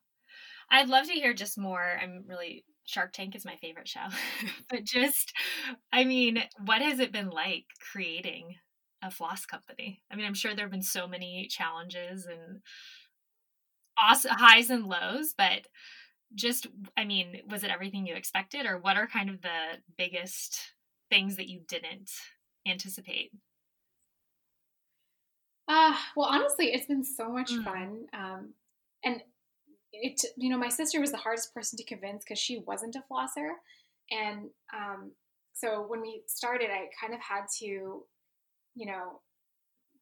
[0.71, 1.99] I'd love to hear just more.
[2.03, 4.07] I'm really Shark Tank is my favorite show.
[4.71, 5.33] but just,
[5.93, 8.57] I mean, what has it been like creating
[9.03, 10.03] a floss company?
[10.11, 12.61] I mean, I'm sure there have been so many challenges and
[14.01, 15.67] awesome highs and lows, but
[16.35, 20.61] just, I mean, was it everything you expected, or what are kind of the biggest
[21.09, 22.11] things that you didn't
[22.67, 23.31] anticipate?
[25.69, 27.65] Uh, well, honestly, it's been so much mm.
[27.65, 28.07] fun.
[28.13, 28.55] Um,
[29.07, 29.23] and
[29.93, 33.03] it, you know, my sister was the hardest person to convince because she wasn't a
[33.11, 33.51] flosser.
[34.11, 35.13] And um,
[35.55, 37.65] so when we started, I kind of had to,
[38.75, 39.21] you know,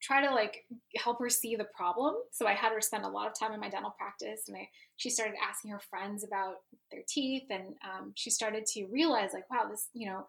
[0.02, 0.64] try to like
[0.96, 2.14] help her see the problem.
[2.32, 4.68] So I had her spend a lot of time in my dental practice, and I
[4.96, 6.56] she started asking her friends about
[6.90, 10.26] their teeth, and um, she started to realize like, wow, this you know,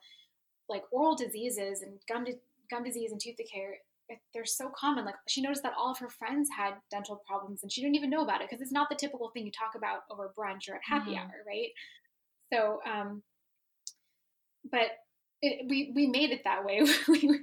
[0.69, 2.25] like oral diseases and gum
[2.69, 3.79] gum disease and tooth decay
[4.33, 5.05] they're so common.
[5.05, 8.09] Like she noticed that all of her friends had dental problems and she didn't even
[8.09, 10.75] know about it because it's not the typical thing you talk about over brunch or
[10.75, 11.19] at happy mm-hmm.
[11.19, 11.69] hour, right?
[12.53, 13.23] So, um,
[14.71, 14.89] but
[15.41, 16.81] it, we we made it that way.
[17.07, 17.39] we,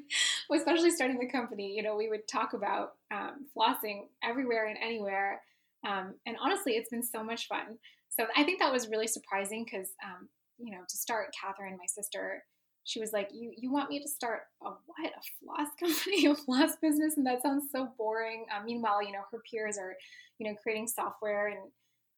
[0.52, 5.40] especially starting the company, you know, we would talk about um, flossing everywhere and anywhere.
[5.86, 7.78] Um, and honestly, it's been so much fun.
[8.10, 11.86] So I think that was really surprising because, um, you know, to start, Catherine, my
[11.86, 12.44] sister,
[12.84, 15.12] she was like, "You you want me to start a what?
[15.12, 18.46] A floss company, a floss business?" And that sounds so boring.
[18.54, 19.96] Um, meanwhile, you know, her peers are,
[20.38, 21.58] you know, creating software and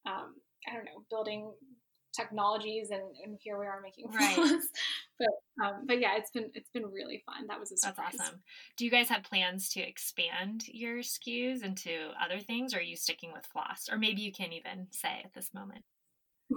[0.06, 0.34] um,
[0.68, 1.52] I don't know, building
[2.14, 4.38] technologies, and, and here we are making floss.
[4.38, 4.60] Right.
[5.18, 7.46] but um, but yeah, it's been it's been really fun.
[7.48, 8.12] That was a surprise.
[8.16, 8.42] That's awesome.
[8.76, 12.96] Do you guys have plans to expand your SKUs into other things, or are you
[12.96, 13.88] sticking with floss?
[13.90, 15.84] Or maybe you can't even say at this moment.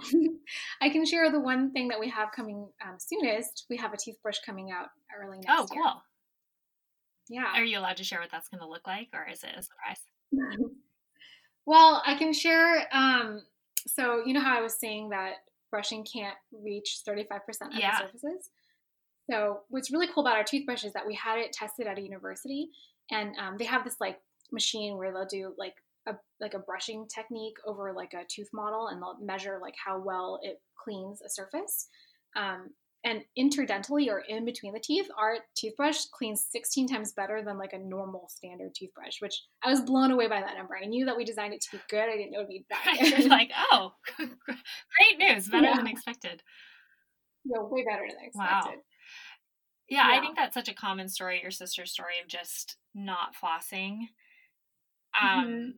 [0.81, 3.65] I can share the one thing that we have coming um, soonest.
[3.69, 5.57] We have a toothbrush coming out early next year.
[5.60, 5.83] Oh, cool.
[7.29, 7.41] Year.
[7.41, 7.60] Yeah.
[7.60, 9.62] Are you allowed to share what that's going to look like, or is it a
[9.62, 9.99] surprise?
[11.65, 12.88] well, I can share.
[12.91, 13.41] Um,
[13.86, 15.36] so you know how I was saying that
[15.69, 17.91] brushing can't reach thirty-five percent of yeah.
[17.91, 18.49] the surfaces.
[19.29, 22.01] So what's really cool about our toothbrush is that we had it tested at a
[22.01, 22.69] university,
[23.12, 24.19] and um, they have this like
[24.51, 25.75] machine where they'll do like
[26.08, 30.00] a like a brushing technique over like a tooth model and they'll measure like how
[30.00, 31.88] well it cleans a surface.
[32.36, 32.70] Um,
[33.04, 37.74] and interdentally or in between the teeth, our toothbrush cleans 16 times better than like
[37.74, 40.78] a normal standard toothbrush, which I was blown away by that number.
[40.82, 42.10] I knew that we designed it to be good.
[42.10, 43.00] I didn't know it'd be bad.
[43.20, 45.78] You're like, oh, great news, better yeah.
[45.78, 46.41] than expected.
[47.46, 48.36] Yeah, way better than expected.
[48.36, 48.82] Wow.
[49.89, 53.36] Yeah, yeah, I think that's such a common story, your sister's story of just not
[53.41, 54.00] flossing.
[55.22, 55.70] Um, mm-hmm.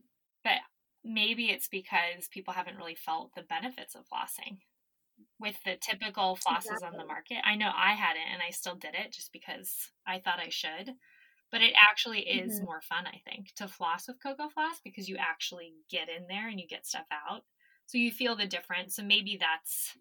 [0.44, 0.58] But
[1.04, 4.58] maybe it's because people haven't really felt the benefits of flossing
[5.38, 6.88] with the typical flosses exactly.
[6.88, 7.38] on the market.
[7.44, 10.94] I know I hadn't and I still did it just because I thought I should.
[11.50, 12.66] But it actually is mm-hmm.
[12.66, 16.60] more fun, I think, to floss with Cocofloss because you actually get in there and
[16.60, 17.42] you get stuff out.
[17.86, 18.94] So you feel the difference.
[18.94, 19.96] So maybe that's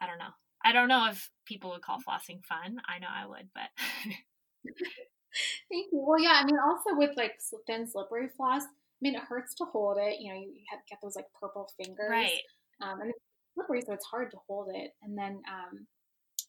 [0.00, 0.34] I don't know.
[0.64, 2.80] I don't know if people would call flossing fun.
[2.86, 3.70] I know I would, but
[5.70, 6.04] Thank you.
[6.06, 8.62] Well, yeah, I mean, also with like thin slippery floss,
[9.02, 10.20] mean, it hurts to hold it.
[10.20, 12.10] You know, you, have, get those like purple fingers.
[12.10, 12.40] Right.
[12.82, 13.18] Um, and it's
[13.54, 14.92] slippery, so it's hard to hold it.
[15.02, 15.86] And then um,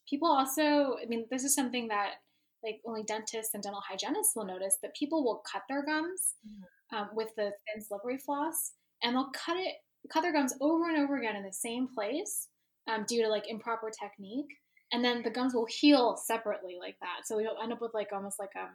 [0.08, 2.14] people also, I mean, this is something that
[2.62, 6.96] like only dentists and dental hygienists will notice, but people will cut their gums mm-hmm.
[6.96, 9.74] um, with the thin slippery floss, and they'll cut it,
[10.12, 12.48] cut their gums over and over again in the same place
[12.88, 14.50] um, due to like improper technique.
[14.92, 17.24] And then the gums will heal separately like that.
[17.24, 18.74] So you'll end up with like almost like um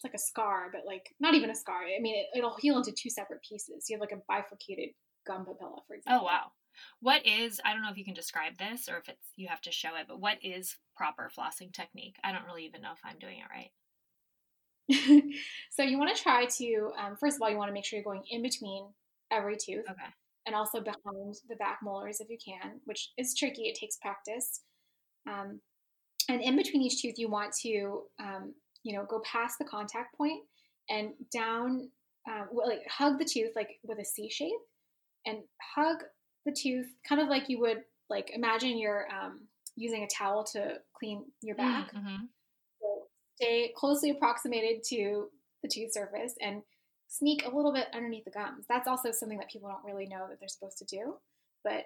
[0.00, 1.82] it's like a scar, but like not even a scar.
[1.82, 3.84] I mean, it, will heal into two separate pieces.
[3.88, 4.94] You have like a bifurcated
[5.26, 6.20] gum papilla, for oh, example.
[6.22, 6.52] Oh wow.
[7.00, 9.60] What is I don't know if you can describe this or if it's you have
[9.62, 12.16] to show it, but what is proper flossing technique?
[12.24, 13.70] I don't really even know if I'm doing it right.
[15.70, 17.98] so you want to try to um, first of all you want to make sure
[17.98, 18.88] you're going in between
[19.30, 20.10] every tooth okay.
[20.46, 24.62] and also behind the back molars if you can which is tricky it takes practice
[25.28, 25.60] um,
[26.28, 30.16] and in between each tooth you want to um, you know, go past the contact
[30.16, 30.42] point
[30.88, 31.88] and down,
[32.28, 34.52] um, like hug the tooth like with a C shape,
[35.26, 35.38] and
[35.74, 35.98] hug
[36.46, 39.40] the tooth kind of like you would like imagine you're um,
[39.76, 41.92] using a towel to clean your back.
[41.94, 42.24] Mm-hmm.
[42.80, 45.28] So stay closely approximated to
[45.62, 46.62] the tooth surface and
[47.08, 48.64] sneak a little bit underneath the gums.
[48.68, 51.16] That's also something that people don't really know that they're supposed to do,
[51.64, 51.84] but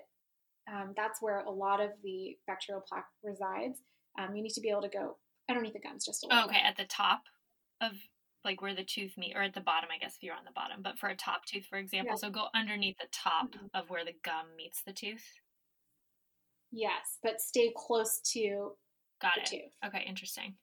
[0.71, 3.81] um, that's where a lot of the bacterial plaque resides.
[4.19, 5.17] Um, you need to be able to go
[5.49, 6.43] underneath the gums just a little.
[6.43, 7.23] Oh, okay, at the top
[7.81, 7.93] of
[8.45, 10.53] like where the tooth meet, or at the bottom, I guess if you're on the
[10.53, 10.83] bottom.
[10.83, 12.17] But for a top tooth, for example, yeah.
[12.17, 13.67] so go underneath the top mm-hmm.
[13.75, 15.25] of where the gum meets the tooth.
[16.71, 18.73] Yes, but stay close to
[19.23, 19.47] Got the it.
[19.47, 19.73] tooth.
[19.87, 20.55] Okay, interesting.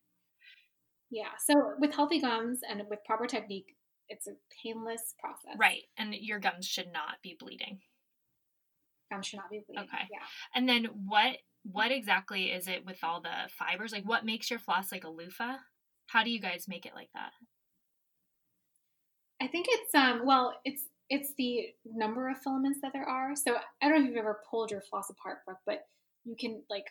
[1.09, 1.29] Yeah.
[1.45, 3.75] So with healthy gums and with proper technique,
[4.09, 4.32] it's a
[4.63, 5.57] painless process.
[5.57, 7.79] Right, and your gums should not be bleeding.
[9.11, 9.86] gum should not be bleeding.
[9.86, 10.03] Okay.
[10.11, 10.19] Yeah.
[10.53, 13.91] And then what what exactly is it with all the fibers?
[13.91, 15.57] Like what makes your floss like a loofah?
[16.07, 17.32] How do you guys make it like that?
[19.41, 23.36] I think it's um well it's it's the number of filaments that there are.
[23.36, 25.86] So I don't know if you've ever pulled your floss apart, Brooke, but
[26.26, 26.86] you can like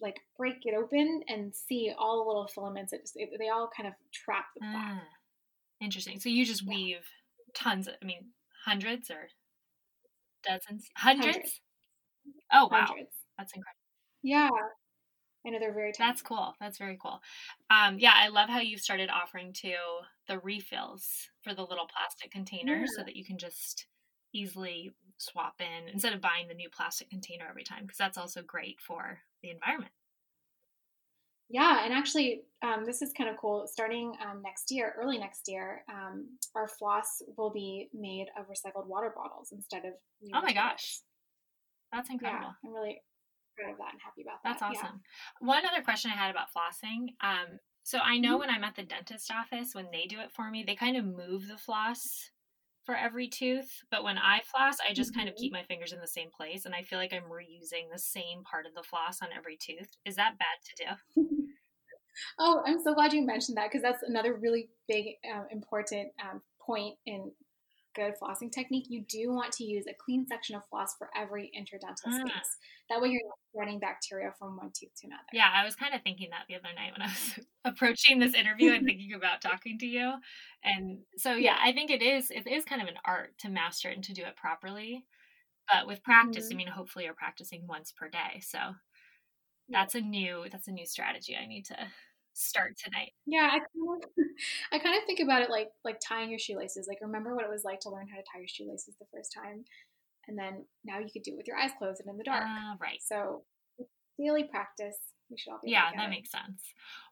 [0.00, 2.92] like break it open and see all the little filaments.
[2.92, 4.74] It, just, it they all kind of trap the plaque.
[4.76, 5.02] Ah,
[5.80, 6.20] interesting.
[6.20, 6.74] So you just Yeah.
[6.74, 7.06] weave
[7.54, 8.28] tons of, I mean,
[8.64, 9.28] hundreds or
[10.44, 10.88] dozens?
[10.96, 11.26] Hundreds?
[11.26, 11.60] Hundreds.
[12.52, 12.86] Oh, wow.
[12.86, 13.14] Hundreds.
[13.36, 13.77] That's incredible.
[14.22, 14.50] Yeah.
[15.46, 15.92] I know they're very.
[15.96, 16.54] That's cool.
[16.60, 17.20] That's very cool.
[17.70, 19.72] Um, yeah, I love how you've started offering to
[20.26, 23.86] the refills for the little plastic containers so that you can just
[24.34, 28.42] easily swap in instead of buying the new plastic container every time because that's also
[28.42, 29.92] great for the environment.
[31.50, 33.66] Yeah, and actually, um, this is kind of cool.
[33.66, 38.86] Starting um, next year, early next year, um, our floss will be made of recycled
[38.86, 39.94] water bottles instead of.
[40.20, 41.00] new Oh my gosh.
[41.90, 42.48] That's incredible.
[42.62, 43.00] Yeah, I'm really
[43.58, 44.64] proud of that and happy about That's that.
[44.68, 44.88] yeah.
[44.88, 45.02] awesome.
[45.40, 47.08] One other question I had about flossing.
[47.20, 48.38] Um, so I know Mhm.
[48.38, 51.04] when I'm at the dentist office, when they do it for me, they kind of
[51.04, 52.30] move the floss
[52.84, 53.82] for every tooth.
[53.90, 55.36] But when I floss, I just kind of Mhm.
[55.36, 58.44] keep my fingers in the same place, and I feel like I'm reusing the same
[58.44, 59.90] part of the floss on every tooth.
[60.04, 61.16] Is that bad to do?
[62.38, 66.42] Oh, I'm so glad you mentioned that because that's another really big, um, important um,
[66.60, 67.32] point in
[67.98, 68.86] good flossing technique.
[68.88, 72.20] You do want to use a clean section of floss for every interdental Ah.
[72.20, 72.56] space.
[72.88, 75.22] That way, you're not spreading bacteria from one tooth to another.
[75.32, 78.34] Yeah, I was kind of thinking that the other night when I was approaching this
[78.34, 80.14] interview and thinking about talking to you.
[80.62, 81.58] And so yeah.
[81.60, 84.14] I think it is it is kind of an art to master it and to
[84.14, 85.04] do it properly.
[85.72, 86.56] But with practice, I Mhm.
[86.58, 88.40] mean hopefully you're practicing once per day.
[88.40, 88.58] So
[89.68, 91.76] that's a new that's a new strategy I need to
[92.38, 93.12] start tonight.
[93.26, 94.10] Yeah, I kind of,
[94.72, 96.86] I kind of think about it like like tying your shoelaces.
[96.88, 99.32] Like, remember what it was like to learn how to tie your shoelaces the first
[99.34, 99.64] time,
[100.28, 102.44] and then now you could do it with your eyes closed and in the dark.
[102.44, 103.00] Uh, right.
[103.02, 103.44] So,
[104.18, 104.96] daily practice.
[105.30, 105.72] We should all be.
[105.72, 106.10] Yeah, that it.
[106.10, 106.62] makes sense.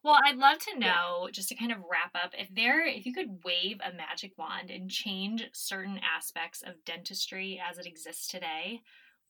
[0.02, 0.92] Well, I'd love to Yeah.
[0.92, 4.32] know, just to kind of wrap up, if there if you could wave a magic
[4.38, 8.80] wand and change certain aspects of dentistry as it exists today,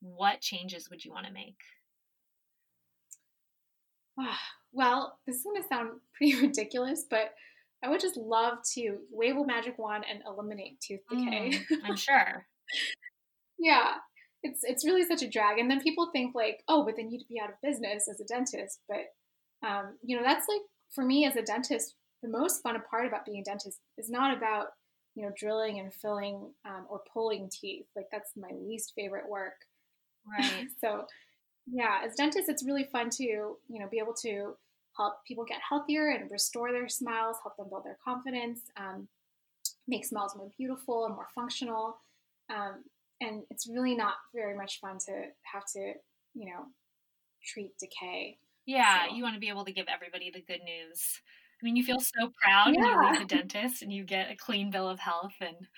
[0.01, 1.59] what changes would you want to make?
[4.77, 7.33] Well, this is going to sound pretty ridiculous, but
[7.83, 11.51] I would just love to wave a magic wand and eliminate tooth decay.
[11.51, 12.47] Mm, I'm sure.
[13.59, 13.95] yeah,
[14.43, 15.59] it's it's really such a drag.
[15.59, 18.25] And then people think like, oh, but then you'd be out of business as a
[18.25, 18.81] dentist.
[18.89, 20.61] But um, you know, that's like
[20.95, 24.37] for me as a dentist, the most fun part about being a dentist is not
[24.37, 24.69] about
[25.15, 27.87] you know drilling and filling um, or pulling teeth.
[27.97, 29.55] Like that's my least favorite work.
[30.29, 30.67] Right.
[30.81, 31.05] so
[31.69, 34.57] yeah, as dentists, it's really fun to you know be able to
[34.97, 39.09] help people get healthier and restore their smiles, help them build their confidence, um,
[39.87, 41.99] make smiles more beautiful and more functional.
[42.49, 42.85] Um,
[43.21, 45.13] and it's really not very much fun to
[45.53, 45.95] have to
[46.35, 46.67] you know
[47.45, 48.39] treat decay.
[48.67, 51.21] Yeah, So- you want to be able to give everybody the good news.
[51.63, 53.11] I mean, you feel so proud when you Yeah.
[53.13, 55.69] leave the dentist and you get a clean bill of health and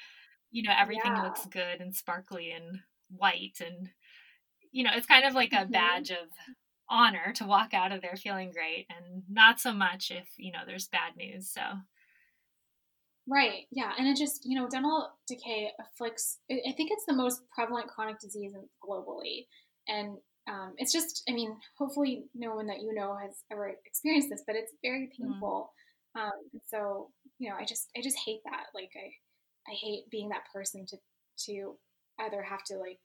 [0.51, 1.23] you know everything Yeah.
[1.23, 3.91] looks good and sparkly and white and
[4.71, 5.71] you know, it's kind of like a Mhm.
[5.71, 6.29] badge of
[6.91, 10.61] honor to walk out of there feeling great and not so much if, you know,
[10.67, 11.51] there's bad news.
[11.51, 11.63] So,
[13.29, 13.67] Right.
[13.71, 13.93] Yeah.
[13.99, 18.19] And it just, you know, dental decay afflicts, I think it's the most prevalent chronic
[18.19, 19.47] disease globally.
[19.87, 20.17] And
[20.49, 24.45] um, it's just, I mean, hopefully no one that you know has ever experienced this,
[24.47, 25.73] but it's very painful.
[26.19, 28.65] Um, and so, you know, I just, I just hate that.
[28.75, 30.97] Like, I, I hate being that person to,
[31.47, 31.77] to
[32.21, 32.99] either have to like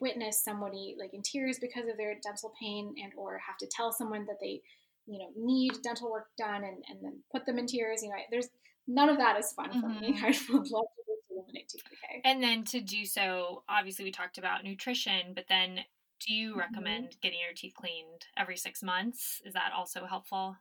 [0.00, 3.92] witness somebody like in tears because of their dental pain and or have to tell
[3.92, 4.60] someone that they
[5.06, 8.16] you know need dental work done and, and then put them in tears you know
[8.30, 8.48] there's
[8.86, 10.22] none of that is fun for me Mhm.
[10.24, 14.38] i would love to eliminate tooth decay and then to do so, obviously we talked
[14.38, 15.80] about nutrition, but then
[16.20, 16.58] do you Mhm.
[16.58, 19.42] recommend getting your teeth cleaned every 6 months?
[19.44, 20.56] Is that also helpful?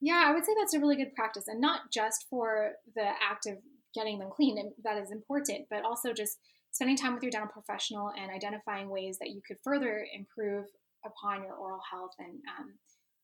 [0.00, 3.46] yeah i would say that's a really good practice and not just for the act
[3.46, 3.56] of
[3.94, 6.38] getting them clean and that is important but also just
[6.72, 10.66] spending time with your dental professional and identifying ways that you could further improve
[11.04, 12.74] upon your oral health and um,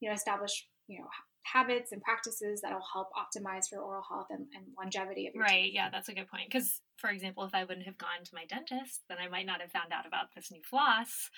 [0.01, 1.07] you know establish you know
[1.45, 5.65] habits and practices that'll help optimize for oral health and, and longevity of your Right.
[5.65, 5.75] teeth.
[5.75, 6.49] Yeah, that's a good point.
[6.51, 9.61] Because, for example, if I wouldn't have gone to my dentist, then I might not
[9.61, 11.31] have found out about this new floss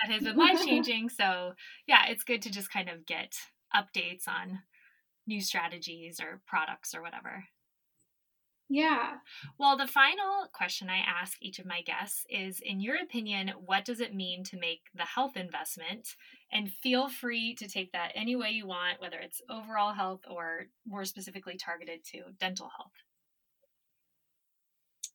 [0.00, 1.08] that has been life changing.
[1.08, 1.54] so,
[1.86, 3.34] yeah, it's good to just kind of get
[3.74, 4.60] updates on
[5.26, 7.44] new strategies or products or whatever.
[8.70, 9.14] Yeah.
[9.58, 13.84] Well, the final question I ask each of my guests is In your opinion, what
[13.84, 16.16] does it mean to make the health investment?
[16.52, 20.66] And feel free to take that any way you want, whether it's overall health or
[20.86, 22.92] more specifically targeted to dental health.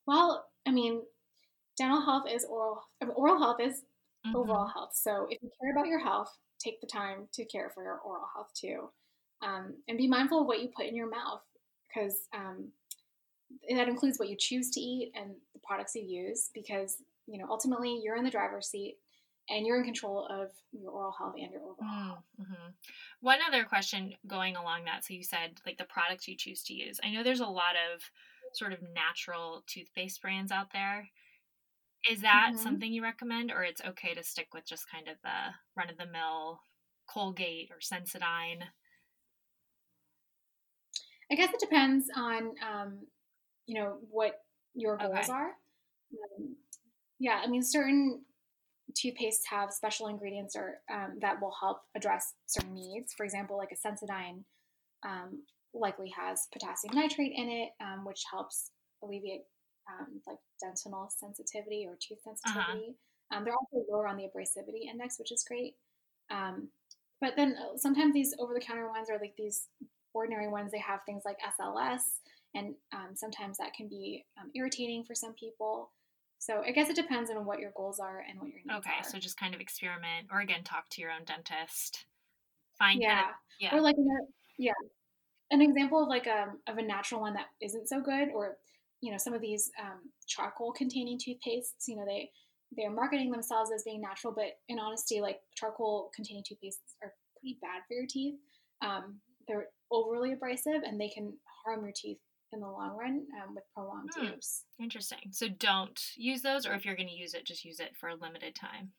[0.07, 1.01] Well, I mean,
[1.77, 2.81] dental health is oral.
[3.15, 3.83] Oral health is
[4.25, 4.35] mm-hmm.
[4.35, 4.91] overall health.
[4.95, 8.25] So if you care about your health, take the time to care for your oral
[8.33, 8.89] health too,
[9.43, 11.41] um, and be mindful of what you put in your mouth
[11.93, 12.69] because um,
[13.75, 16.49] that includes what you choose to eat and the products you use.
[16.53, 16.97] Because
[17.27, 18.97] you know ultimately you're in the driver's seat
[19.49, 22.23] and you're in control of your oral health and your overall health.
[22.39, 22.69] Mm-hmm.
[23.21, 25.03] One other question going along that.
[25.03, 26.99] So you said like the products you choose to use.
[27.03, 28.01] I know there's a lot of
[28.53, 31.09] sort of natural toothpaste brands out there.
[32.09, 32.63] Is that mm-hmm.
[32.63, 35.97] something you recommend, or it's okay to stick with just kind of the run of
[35.97, 36.59] the mill
[37.09, 38.63] Colgate or Sensodyne?
[41.31, 42.99] I guess it depends on, um,
[43.65, 44.41] you know, what
[44.73, 45.31] your goals okay.
[45.31, 45.51] are.
[46.39, 46.55] Um,
[47.19, 48.21] yeah, I mean, certain
[48.93, 53.13] toothpastes have special ingredients or um, that will help address certain needs.
[53.13, 54.43] For example, like a Sensodyne
[55.05, 55.43] um,
[55.73, 58.71] likely has potassium nitrate in it, um, which helps
[59.03, 59.41] alleviate
[59.89, 62.35] um, like dentinal sensitivity or tooth uh-huh.
[62.35, 62.89] sensitivity.
[62.89, 63.37] Uh-huh.
[63.37, 65.75] Um, they're also lower on the abrasivity index, which is great.
[66.29, 66.69] Um,
[67.19, 69.67] but then uh, sometimes these over-the-counter ones are like these
[70.13, 70.71] ordinary ones.
[70.71, 72.01] They have things like SLS,
[72.55, 75.91] and um, sometimes that can be um, irritating for some people.
[76.39, 78.89] So I guess it depends on what your goals are and what your needs okay,
[78.89, 78.99] are.
[78.99, 82.05] Okay, so just kind of experiment, or again, talk to your own dentist.
[82.77, 83.95] Find yeah, of, yeah, or like
[84.57, 84.73] yeah,
[85.51, 88.57] an example of like a um, of a natural one that isn't so good, or
[89.03, 92.29] you know some of these um, charcoal containing toothpastes you know they
[92.75, 97.59] they're marketing themselves as being natural but in honesty like charcoal containing toothpastes are pretty
[97.61, 98.35] bad for your teeth
[98.81, 101.33] um, they're overly abrasive and they can
[101.65, 102.17] harm your teeth
[102.53, 104.25] in the long run um, with prolonged hmm.
[104.25, 107.79] use interesting so don't use those or if you're going to use it just use
[107.79, 108.91] it for a limited time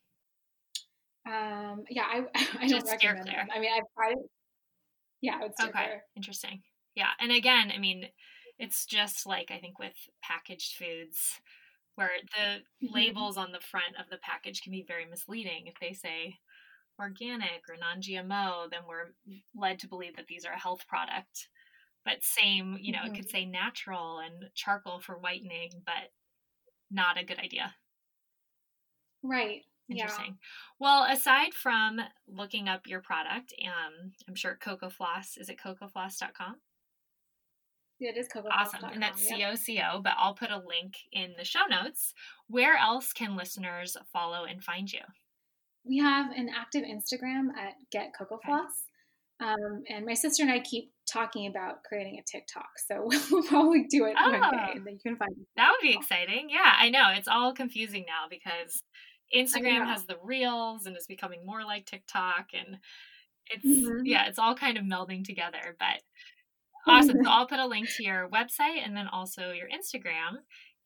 [1.27, 2.25] um, yeah i,
[2.61, 4.17] I don't recommend them i mean i've tried
[5.21, 6.03] yeah I would okay clear.
[6.17, 6.63] interesting
[6.95, 8.07] yeah and again i mean
[8.59, 11.41] it's just like I think with packaged foods
[11.97, 12.95] where the mm-hmm.
[12.95, 15.67] labels on the front of the package can be very misleading.
[15.67, 16.37] If they say
[16.99, 19.15] organic or non-GMO, then we're
[19.55, 21.49] led to believe that these are a health product.
[22.05, 23.09] But same, you know, mm-hmm.
[23.09, 23.37] it could mm-hmm.
[23.37, 26.13] say natural and charcoal for whitening, but
[26.91, 27.75] not a good idea.
[29.23, 29.63] Right.
[29.89, 30.27] Interesting.
[30.27, 30.79] Yeah.
[30.79, 36.57] Well, aside from looking up your product, um, I'm sure Cocofloss, is it cocofloss.com?
[38.01, 38.85] Yeah, it is Coco Awesome.
[38.85, 42.13] And that's C O C O, but I'll put a link in the show notes.
[42.49, 45.01] Where else can listeners follow and find you?
[45.87, 48.41] We have an active Instagram at Get Cocofloss.
[48.41, 48.69] Okay.
[49.41, 52.69] Um, and my sister and I keep talking about creating a TikTok.
[52.89, 55.47] So we'll probably do it oh, one day and then you can find it.
[55.57, 56.49] That would be exciting.
[56.51, 57.11] Yeah, I know.
[57.15, 58.83] It's all confusing now because
[59.35, 62.79] Instagram has the reels and is becoming more like TikTok and
[63.51, 64.07] it's mm-hmm.
[64.07, 65.77] yeah, it's all kind of melding together.
[65.79, 66.01] But
[66.87, 67.25] Awesome.
[67.25, 70.39] So I'll put a link to your website and then also your Instagram.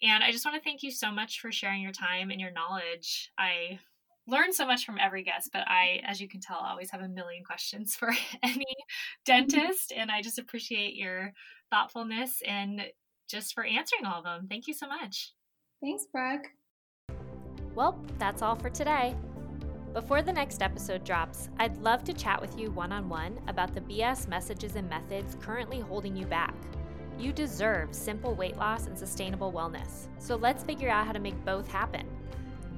[0.03, 2.53] And I just want to thank you so much for sharing your time and your
[2.53, 3.31] knowledge.
[3.39, 3.81] I
[4.29, 7.09] learn so much from every guest, but I, as you can tell, always have a
[7.09, 8.09] million questions for
[8.43, 9.25] any mm-hmm.
[9.25, 9.93] dentist.
[9.97, 11.33] And I just appreciate your
[11.71, 12.83] thoughtfulness and
[13.29, 14.47] just for answering all of them.
[14.49, 15.33] Thank you so much.
[15.83, 16.47] Thanks, Brooke.
[17.75, 19.17] Well, that's all for today.
[19.95, 23.75] Before the next episode drops, I'd love to chat with you one on one about
[23.75, 26.55] the BS messages and methods currently holding you back.
[27.19, 31.45] You deserve simple weight loss and sustainable wellness, so let's figure out how to make
[31.45, 32.07] both happen.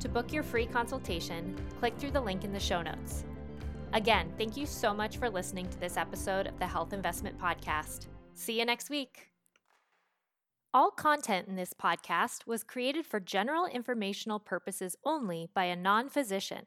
[0.00, 3.24] To book your free consultation, click through the link in the show notes.
[3.92, 8.06] Again, thank you so much for listening to this episode of the Health Investment Podcast.
[8.32, 9.28] See you next week.
[10.72, 16.08] All content in this podcast was created for general informational purposes only by a non
[16.08, 16.64] physician.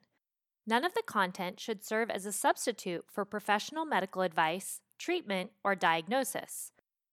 [0.68, 5.74] None of the content should serve as a substitute for professional medical advice, treatment, or
[5.74, 6.73] diagnosis.